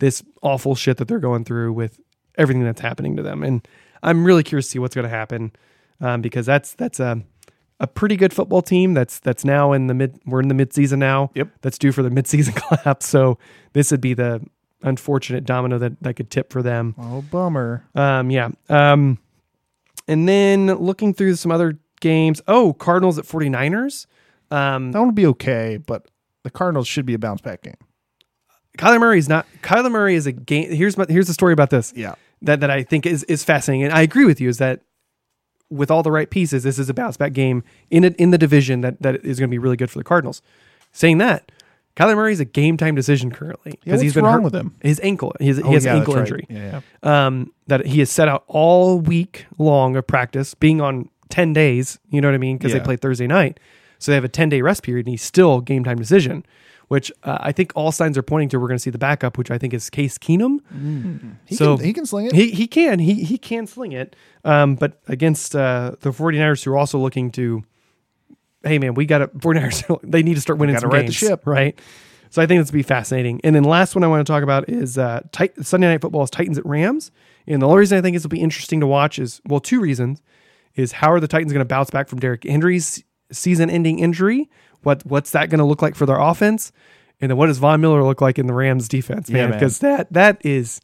this 0.00 0.22
awful 0.42 0.74
shit 0.74 0.96
that 0.96 1.06
they're 1.06 1.20
going 1.20 1.44
through 1.44 1.72
with 1.72 2.00
everything 2.36 2.64
that's 2.64 2.80
happening 2.80 3.16
to 3.16 3.22
them. 3.22 3.42
And 3.42 3.66
I'm 4.02 4.24
really 4.24 4.42
curious 4.42 4.66
to 4.66 4.70
see 4.72 4.78
what's 4.78 4.94
going 4.94 5.04
to 5.04 5.14
happen 5.14 5.52
um, 6.00 6.20
because 6.22 6.46
that's 6.46 6.74
that's 6.74 7.00
a 7.00 7.22
a 7.80 7.86
pretty 7.86 8.16
good 8.16 8.32
football 8.32 8.62
team 8.62 8.94
that's 8.94 9.18
that's 9.20 9.44
now 9.44 9.72
in 9.72 9.88
the 9.88 9.94
mid 9.94 10.18
we're 10.26 10.40
in 10.40 10.48
the 10.48 10.54
mid 10.54 10.72
season 10.72 10.98
now. 11.00 11.30
Yep. 11.34 11.48
That's 11.62 11.78
due 11.78 11.92
for 11.92 12.02
the 12.02 12.10
mid 12.18 12.26
season 12.26 12.54
collapse. 12.54 13.06
So 13.06 13.38
this 13.72 13.90
would 13.90 14.00
be 14.00 14.14
the 14.14 14.40
unfortunate 14.82 15.44
domino 15.44 15.78
that 15.78 16.00
that 16.02 16.14
could 16.14 16.30
tip 16.30 16.52
for 16.52 16.62
them. 16.62 16.94
Oh, 16.98 17.22
bummer. 17.22 17.86
Um, 17.94 18.30
yeah. 18.30 18.50
Um, 18.68 19.18
and 20.06 20.28
then 20.28 20.66
looking 20.74 21.14
through 21.14 21.36
some 21.36 21.50
other 21.50 21.78
games. 22.00 22.42
Oh, 22.46 22.74
Cardinals 22.74 23.18
at 23.18 23.24
49ers. 23.24 24.06
Um, 24.50 24.92
That 24.92 25.02
would 25.02 25.14
be 25.14 25.26
okay, 25.26 25.78
but 25.78 26.06
the 26.42 26.50
Cardinals 26.50 26.86
should 26.86 27.06
be 27.06 27.14
a 27.14 27.18
bounce 27.18 27.40
back 27.40 27.62
game. 27.62 27.76
Kyler 28.76 29.00
Murray 29.00 29.18
is 29.18 29.28
not. 29.28 29.46
Kyler 29.62 29.90
Murray 29.90 30.14
is 30.14 30.26
a 30.26 30.32
game. 30.32 30.70
Here's 30.70 30.98
my, 30.98 31.06
here's 31.08 31.26
the 31.26 31.32
story 31.32 31.52
about 31.52 31.70
this. 31.70 31.92
Yeah. 31.96 32.14
That 32.44 32.60
that 32.60 32.70
I 32.70 32.82
think 32.82 33.06
is 33.06 33.24
is 33.24 33.44
fascinating, 33.44 33.84
and 33.84 33.92
I 33.92 34.02
agree 34.02 34.24
with 34.24 34.40
you. 34.40 34.48
Is 34.48 34.58
that 34.58 34.80
with 35.70 35.90
all 35.90 36.02
the 36.02 36.10
right 36.12 36.30
pieces, 36.30 36.62
this 36.62 36.78
is 36.78 36.88
a 36.88 36.94
bounce 36.94 37.16
back 37.16 37.32
game 37.32 37.64
in 37.90 38.04
it 38.04 38.14
in 38.16 38.30
the 38.30 38.38
division 38.38 38.80
that 38.82 39.02
that 39.02 39.24
is 39.24 39.38
going 39.38 39.48
to 39.48 39.54
be 39.54 39.58
really 39.58 39.76
good 39.76 39.90
for 39.90 39.98
the 39.98 40.04
Cardinals. 40.04 40.42
Saying 40.92 41.18
that, 41.18 41.50
Kyler 41.96 42.16
Murray 42.16 42.32
is 42.32 42.40
a 42.40 42.44
game 42.44 42.76
time 42.76 42.94
decision 42.94 43.30
currently 43.30 43.78
because 43.82 44.02
Yeah, 44.02 44.12
been 44.12 44.24
wrong 44.24 44.42
with 44.42 44.54
him? 44.54 44.74
His 44.82 45.00
ankle. 45.02 45.32
His, 45.40 45.60
Oh, 45.60 45.68
he 45.68 45.74
has 45.74 45.84
yeah, 45.84 45.96
ankle 45.96 46.14
right. 46.14 46.20
injury. 46.20 46.46
Yeah. 46.48 46.80
Um, 47.02 47.52
that 47.66 47.86
he 47.86 48.00
has 48.00 48.10
set 48.10 48.28
out 48.28 48.44
all 48.46 49.00
week 49.00 49.46
long 49.58 49.96
of 49.96 50.06
practice, 50.06 50.54
being 50.54 50.80
on 50.80 51.08
ten 51.30 51.52
days. 51.52 51.98
You 52.10 52.20
know 52.20 52.28
what 52.28 52.34
I 52.34 52.38
mean? 52.38 52.58
Because 52.58 52.72
they 52.72 52.80
play 52.80 52.96
Thursday 52.96 53.26
night, 53.26 53.58
so 53.98 54.12
they 54.12 54.16
have 54.16 54.24
a 54.24 54.28
ten 54.28 54.48
day 54.48 54.60
rest 54.60 54.82
period, 54.82 55.06
and 55.06 55.12
he's 55.12 55.22
still 55.22 55.60
game 55.60 55.82
time 55.84 55.98
decision. 55.98 56.44
Which 56.88 57.10
uh, 57.22 57.38
I 57.40 57.52
think 57.52 57.72
all 57.74 57.92
signs 57.92 58.18
are 58.18 58.22
pointing 58.22 58.50
to. 58.50 58.60
We're 58.60 58.68
going 58.68 58.76
to 58.76 58.82
see 58.82 58.90
the 58.90 58.98
backup, 58.98 59.38
which 59.38 59.50
I 59.50 59.56
think 59.58 59.72
is 59.72 59.88
Case 59.88 60.18
Keenum. 60.18 60.58
He, 61.46 61.54
So- 61.56 61.76
can, 61.76 61.86
he 61.86 61.92
can 61.92 62.06
sling 62.06 62.26
it. 62.26 62.34
He 62.34 62.50
he 62.50 62.66
can 62.66 62.98
he 62.98 63.24
he 63.24 63.38
can 63.38 63.66
sling 63.66 63.92
it. 63.92 64.14
Um, 64.44 64.74
but 64.76 65.00
against 65.08 65.56
uh, 65.56 65.92
the 66.00 66.10
49ers 66.10 66.62
who 66.64 66.72
are 66.72 66.76
also 66.76 66.98
looking 66.98 67.30
to, 67.32 67.64
hey 68.62 68.78
man, 68.78 68.94
we 68.94 69.06
got 69.06 69.18
to 69.18 69.28
49ers. 69.28 69.98
They 70.10 70.22
need 70.22 70.34
to 70.34 70.40
start 70.40 70.58
winning 70.58 70.78
some 70.78 70.90
games, 70.90 71.14
ship. 71.14 71.46
right? 71.46 71.78
So 72.30 72.42
I 72.42 72.46
think 72.46 72.60
it's 72.60 72.70
be 72.70 72.82
fascinating. 72.82 73.40
And 73.44 73.54
then 73.54 73.62
last 73.64 73.94
one 73.94 74.02
I 74.04 74.08
want 74.08 74.26
to 74.26 74.30
talk 74.30 74.42
about 74.42 74.68
is 74.68 74.98
uh, 74.98 75.20
Tit- 75.32 75.64
Sunday 75.64 75.86
Night 75.86 76.00
Football 76.00 76.24
is 76.24 76.30
Titans 76.30 76.58
at 76.58 76.66
Rams. 76.66 77.12
And 77.46 77.62
the 77.62 77.66
only 77.66 77.78
reason 77.78 77.96
I 77.96 78.00
think 78.02 78.16
this 78.16 78.24
will 78.24 78.30
be 78.30 78.40
interesting 78.40 78.80
to 78.80 78.86
watch 78.86 79.18
is 79.18 79.40
well, 79.46 79.60
two 79.60 79.80
reasons: 79.80 80.20
is 80.74 80.92
how 80.92 81.10
are 81.12 81.20
the 81.20 81.28
Titans 81.28 81.52
going 81.52 81.60
to 81.64 81.64
bounce 81.64 81.90
back 81.90 82.08
from 82.08 82.18
Derrick 82.18 82.44
Henry's 82.44 83.02
season-ending 83.32 83.98
injury? 84.00 84.50
What 84.84 85.04
what's 85.06 85.30
that 85.32 85.50
going 85.50 85.58
to 85.58 85.64
look 85.64 85.82
like 85.82 85.94
for 85.94 86.06
their 86.06 86.18
offense? 86.18 86.72
And 87.20 87.30
then 87.30 87.36
what 87.38 87.46
does 87.46 87.58
Von 87.58 87.80
Miller 87.80 88.02
look 88.02 88.20
like 88.20 88.38
in 88.38 88.46
the 88.46 88.54
Rams 88.54 88.88
defense, 88.88 89.30
man? 89.30 89.50
Because 89.52 89.78
that 89.80 90.12
that 90.12 90.44
is 90.44 90.80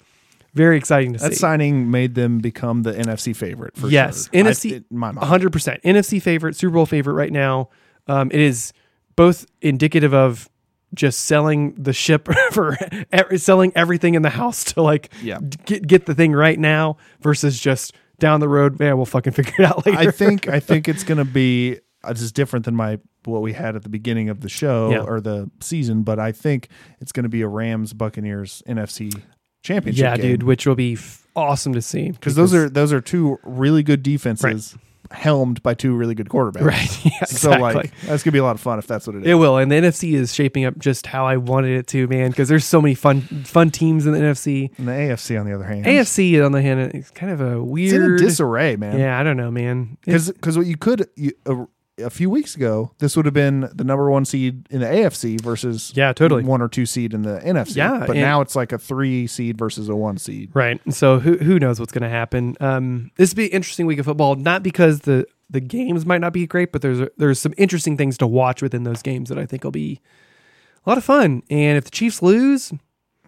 very 0.55 0.77
exciting 0.77 1.13
to 1.13 1.19
that 1.19 1.27
see. 1.27 1.31
That 1.35 1.37
signing 1.37 1.91
made 1.91 2.15
them 2.15 2.39
become 2.39 2.83
the 2.83 2.93
NFC 2.93 3.35
favorite 3.37 3.77
for 3.77 3.89
yes, 3.89 4.29
sure. 4.33 4.45
NFC, 4.45 4.73
I, 4.73 4.77
in 4.77 4.85
my 4.91 5.13
mind. 5.13 5.27
hundred 5.27 5.53
percent 5.53 5.83
NFC 5.83 6.21
favorite, 6.23 6.57
Super 6.57 6.75
Bowl 6.75 6.87
favorite 6.87 7.15
right 7.15 7.33
now. 7.33 7.69
Um, 8.07 8.31
it 8.33 8.41
is 8.41 8.73
both 9.17 9.47
indicative 9.61 10.15
of 10.15 10.49
just 10.95 11.21
selling 11.27 11.75
the 11.75 11.93
ship 11.93 12.29
for 12.51 12.77
selling 13.37 13.73
everything 13.77 14.15
in 14.15 14.23
the 14.23 14.31
house 14.31 14.65
to 14.73 14.83
like 14.83 15.13
Yeah. 15.23 15.39
get 15.65 15.87
get 15.87 16.07
the 16.07 16.15
thing 16.15 16.33
right 16.33 16.59
now 16.59 16.97
versus 17.21 17.61
just 17.61 17.95
down 18.19 18.41
the 18.41 18.49
road. 18.49 18.79
Man, 18.81 18.97
we'll 18.97 19.07
fucking 19.07 19.33
figure 19.33 19.55
it 19.59 19.65
out 19.65 19.87
later. 19.87 19.99
I 19.99 20.11
think 20.11 20.49
I 20.49 20.59
think 20.61 20.89
it's 20.89 21.05
going 21.05 21.19
to 21.19 21.25
be 21.25 21.79
uh, 22.05 22.15
just 22.15 22.35
different 22.35 22.65
than 22.65 22.75
my 22.77 22.99
what 23.25 23.43
we 23.43 23.53
had 23.53 23.77
at 23.77 23.83
the 23.83 23.89
beginning 23.91 24.29
of 24.31 24.41
the 24.41 24.49
show 24.49 24.91
Yeah. 24.91 25.01
or 25.01 25.21
the 25.21 25.51
season, 25.61 26.03
but 26.03 26.19
I 26.19 26.33
think 26.33 26.69
it's 27.01 27.13
going 27.13 27.25
to 27.25 27.29
be 27.29 27.43
a 27.43 27.49
Rams 27.49 27.93
Buccaneers 27.93 28.63
NFC 28.67 29.13
championship. 29.63 30.03
yeah, 30.03 30.17
dude, 30.17 30.43
which 30.43 30.67
will 30.67 30.75
be 30.75 30.95
f- 30.95 31.27
awesome 31.37 31.75
to 31.75 31.83
see 31.83 32.11
because 32.13 32.35
those 32.35 32.55
are 32.55 32.69
those 32.71 32.93
are 32.93 33.01
two 33.01 33.39
really 33.43 33.83
good 33.83 34.03
defenses 34.03 34.77
helmed 35.11 35.61
by 35.65 35.75
two 35.75 35.95
really 35.95 36.15
good 36.15 36.29
quarterbacks. 36.29 36.63
right. 36.65 37.05
Yeah, 37.05 37.25
So 37.25 37.51
exactly. 37.53 37.75
like 37.75 37.93
that's 38.07 38.23
gonna 38.23 38.33
be 38.33 38.39
a 38.39 38.45
lot 38.45 38.55
of 38.55 38.61
fun 38.61 38.79
if 38.79 38.87
that's 38.87 39.07
what 39.07 39.17
it 39.17 39.23
is. 39.23 39.29
It 39.29 39.35
will, 39.35 39.59
and 39.59 39.71
the 39.71 39.75
NFC 39.77 40.15
is 40.15 40.33
shaping 40.35 40.65
up 40.65 40.79
just 40.79 41.07
how 41.07 41.27
I 41.27 41.37
wanted 41.37 41.77
it 41.77 41.87
to, 41.89 42.07
man. 42.07 42.31
Because 42.31 42.49
there's 42.49 42.65
so 42.65 42.81
many 42.81 42.95
fun, 42.95 43.21
fun 43.45 43.71
teams 43.71 44.07
in 44.07 44.13
the 44.13 44.19
NFC. 44.21 44.71
and 44.79 44.87
the 44.89 44.93
AFC 44.93 45.39
on 45.39 45.47
the 45.47 45.55
other 45.55 45.65
hand, 45.65 45.85
AFC 45.85 46.43
on 46.45 46.53
the 46.53 46.63
hand, 46.63 46.81
it's 46.95 47.11
kind 47.11 47.33
of 47.33 47.41
a 47.41 47.45
it's 47.45 47.53
in 47.53 47.59
a 47.59 47.63
weird 48.07 48.19
disarray, 48.21 48.77
man. 48.77 48.99
Yeah, 48.99 49.19
I 49.19 49.23
don't 49.23 49.37
know, 49.37 49.51
man. 49.51 49.99
It's- 50.07 50.31
because 50.31 50.57
what 50.57 50.67
you 50.67 50.77
could 50.79 51.07
you, 51.17 51.33
a, 51.45 51.67
a 51.99 52.09
few 52.11 52.31
weeks 52.31 52.55
ago, 52.57 52.93
this 52.99 53.15
would 53.17 53.27
have 53.27 53.35
been 53.35 53.69
the 53.75 53.85
number 53.85 54.11
one 54.11 54.25
seed 54.25 54.67
in 54.71 54.81
the 54.81 54.87
AFC 54.87 55.41
versus 55.41 55.93
Yeah, 55.95 56.13
totally. 56.15 56.45
one 56.45 56.63
or 56.63 56.69
two 56.69 56.87
seed 56.87 57.13
in 57.13 57.23
the 57.23 57.41
NFC. 57.41 57.77
Yeah, 57.77 58.05
but 58.07 58.17
now 58.17 58.41
it's 58.41 58.57
like 58.57 58.73
a 58.73 58.79
three 58.79 59.27
seed 59.27 59.59
versus 59.59 59.89
a 59.89 59.95
one 59.97 60.17
seed. 60.17 60.51
right. 60.55 60.81
So 60.93 61.19
who 61.19 61.37
who 61.37 61.59
knows 61.59 61.79
what's 61.79 61.93
going 61.93 62.03
to 62.03 62.09
happen? 62.09 62.57
Um, 62.61 63.11
this 63.17 63.31
would 63.31 63.37
be 63.37 63.47
an 63.47 63.53
interesting 63.53 63.87
week 63.87 63.99
of 63.99 64.07
football. 64.07 64.35
Not 64.37 64.63
because 64.63 65.01
the 65.01 65.27
the 65.51 65.61
games 65.61 66.07
might 66.07 66.21
not 66.21 66.33
be 66.33 66.47
great, 66.47 66.73
but 66.73 66.81
there's 66.81 67.07
there's 67.19 67.39
some 67.41 67.53
interesting 67.59 67.97
things 67.97 68.17
to 68.19 68.27
watch 68.27 68.63
within 68.63 68.85
those 68.85 69.03
games 69.03 69.29
that 69.29 69.39
I 69.39 69.45
think 69.47 69.65
will 69.65 69.71
be 69.71 70.01
a 70.87 70.89
lot 70.89 70.97
of 70.97 71.05
fun. 71.05 71.43
And 71.51 71.77
if 71.77 71.85
the 71.85 71.91
Chiefs 71.91 72.23
lose, 72.23 72.73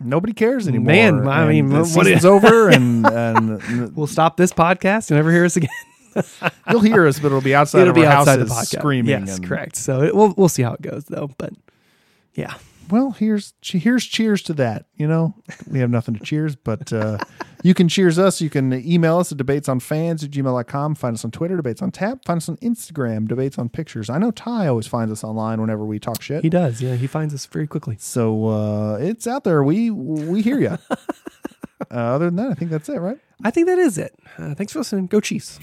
Nobody 0.00 0.32
cares 0.32 0.66
anymore. 0.66 0.86
Man, 0.92 1.28
I 1.28 1.42
and 1.42 1.48
mean, 1.50 1.68
the 1.68 1.84
season's 1.84 2.20
is- 2.20 2.24
over, 2.24 2.68
and 2.70 3.06
and 3.06 3.94
we'll 3.94 4.06
stop 4.08 4.36
this 4.36 4.52
podcast 4.52 5.10
and 5.10 5.18
never 5.18 5.30
hear 5.30 5.44
us 5.44 5.56
again. 5.56 5.68
you'll 6.70 6.80
hear 6.80 7.06
us, 7.06 7.18
but 7.18 7.26
it'll 7.28 7.40
be 7.40 7.54
outside 7.54 7.80
It'll 7.82 7.90
of 7.90 7.96
be 7.96 8.06
our 8.06 8.12
outside 8.12 8.36
the 8.36 8.52
houses 8.52 8.70
podcast. 8.74 8.78
screaming. 8.78 9.10
Yes, 9.26 9.36
and- 9.38 9.46
correct. 9.46 9.76
So 9.76 10.02
it, 10.02 10.14
we'll 10.14 10.34
we'll 10.36 10.48
see 10.48 10.62
how 10.62 10.74
it 10.74 10.82
goes 10.82 11.04
though. 11.06 11.30
But 11.38 11.52
yeah, 12.34 12.54
Well, 12.90 13.12
here's 13.12 13.54
here's 13.62 14.04
cheers 14.04 14.42
to 14.42 14.52
that. 14.54 14.86
You 14.96 15.06
know, 15.06 15.34
we 15.70 15.78
have 15.80 15.90
nothing 15.90 16.14
to 16.14 16.20
cheers, 16.24 16.56
but 16.56 16.92
uh, 16.92 17.18
you 17.62 17.74
can 17.74 17.88
cheers 17.88 18.18
us. 18.18 18.40
You 18.40 18.50
can 18.50 18.72
email 18.72 19.18
us 19.18 19.30
at 19.32 19.38
debatesonfans 19.38 20.24
at 20.24 20.30
gmail.com. 20.30 20.94
Find 20.96 21.14
us 21.14 21.24
on 21.24 21.30
Twitter, 21.30 21.56
debates 21.56 21.80
on 21.82 21.90
tap. 21.92 22.24
Find 22.24 22.38
us 22.38 22.48
on 22.48 22.56
Instagram, 22.58 23.28
debates 23.28 23.58
on 23.58 23.68
pictures. 23.68 24.08
I 24.10 24.18
know 24.18 24.30
Ty 24.30 24.66
always 24.66 24.86
finds 24.86 25.12
us 25.12 25.22
online 25.22 25.60
whenever 25.60 25.84
we 25.84 25.98
talk 25.98 26.20
shit. 26.22 26.42
He 26.42 26.50
does. 26.50 26.80
Yeah, 26.82 26.96
he 26.96 27.06
finds 27.06 27.32
us 27.34 27.46
very 27.46 27.66
quickly. 27.66 27.96
So 28.00 28.46
uh, 28.48 28.96
it's 29.00 29.26
out 29.26 29.44
there. 29.44 29.62
We 29.62 29.90
we 29.90 30.42
hear 30.42 30.58
you. 30.58 30.78
uh, 30.90 30.96
other 31.90 32.26
than 32.26 32.36
that, 32.36 32.50
I 32.50 32.54
think 32.54 32.70
that's 32.70 32.88
it, 32.88 32.98
right? 32.98 33.18
I 33.44 33.50
think 33.50 33.66
that 33.66 33.78
is 33.78 33.98
it. 33.98 34.14
Uh, 34.38 34.54
thanks 34.54 34.72
for 34.72 34.78
listening. 34.80 35.06
Go 35.06 35.20
Chiefs. 35.20 35.58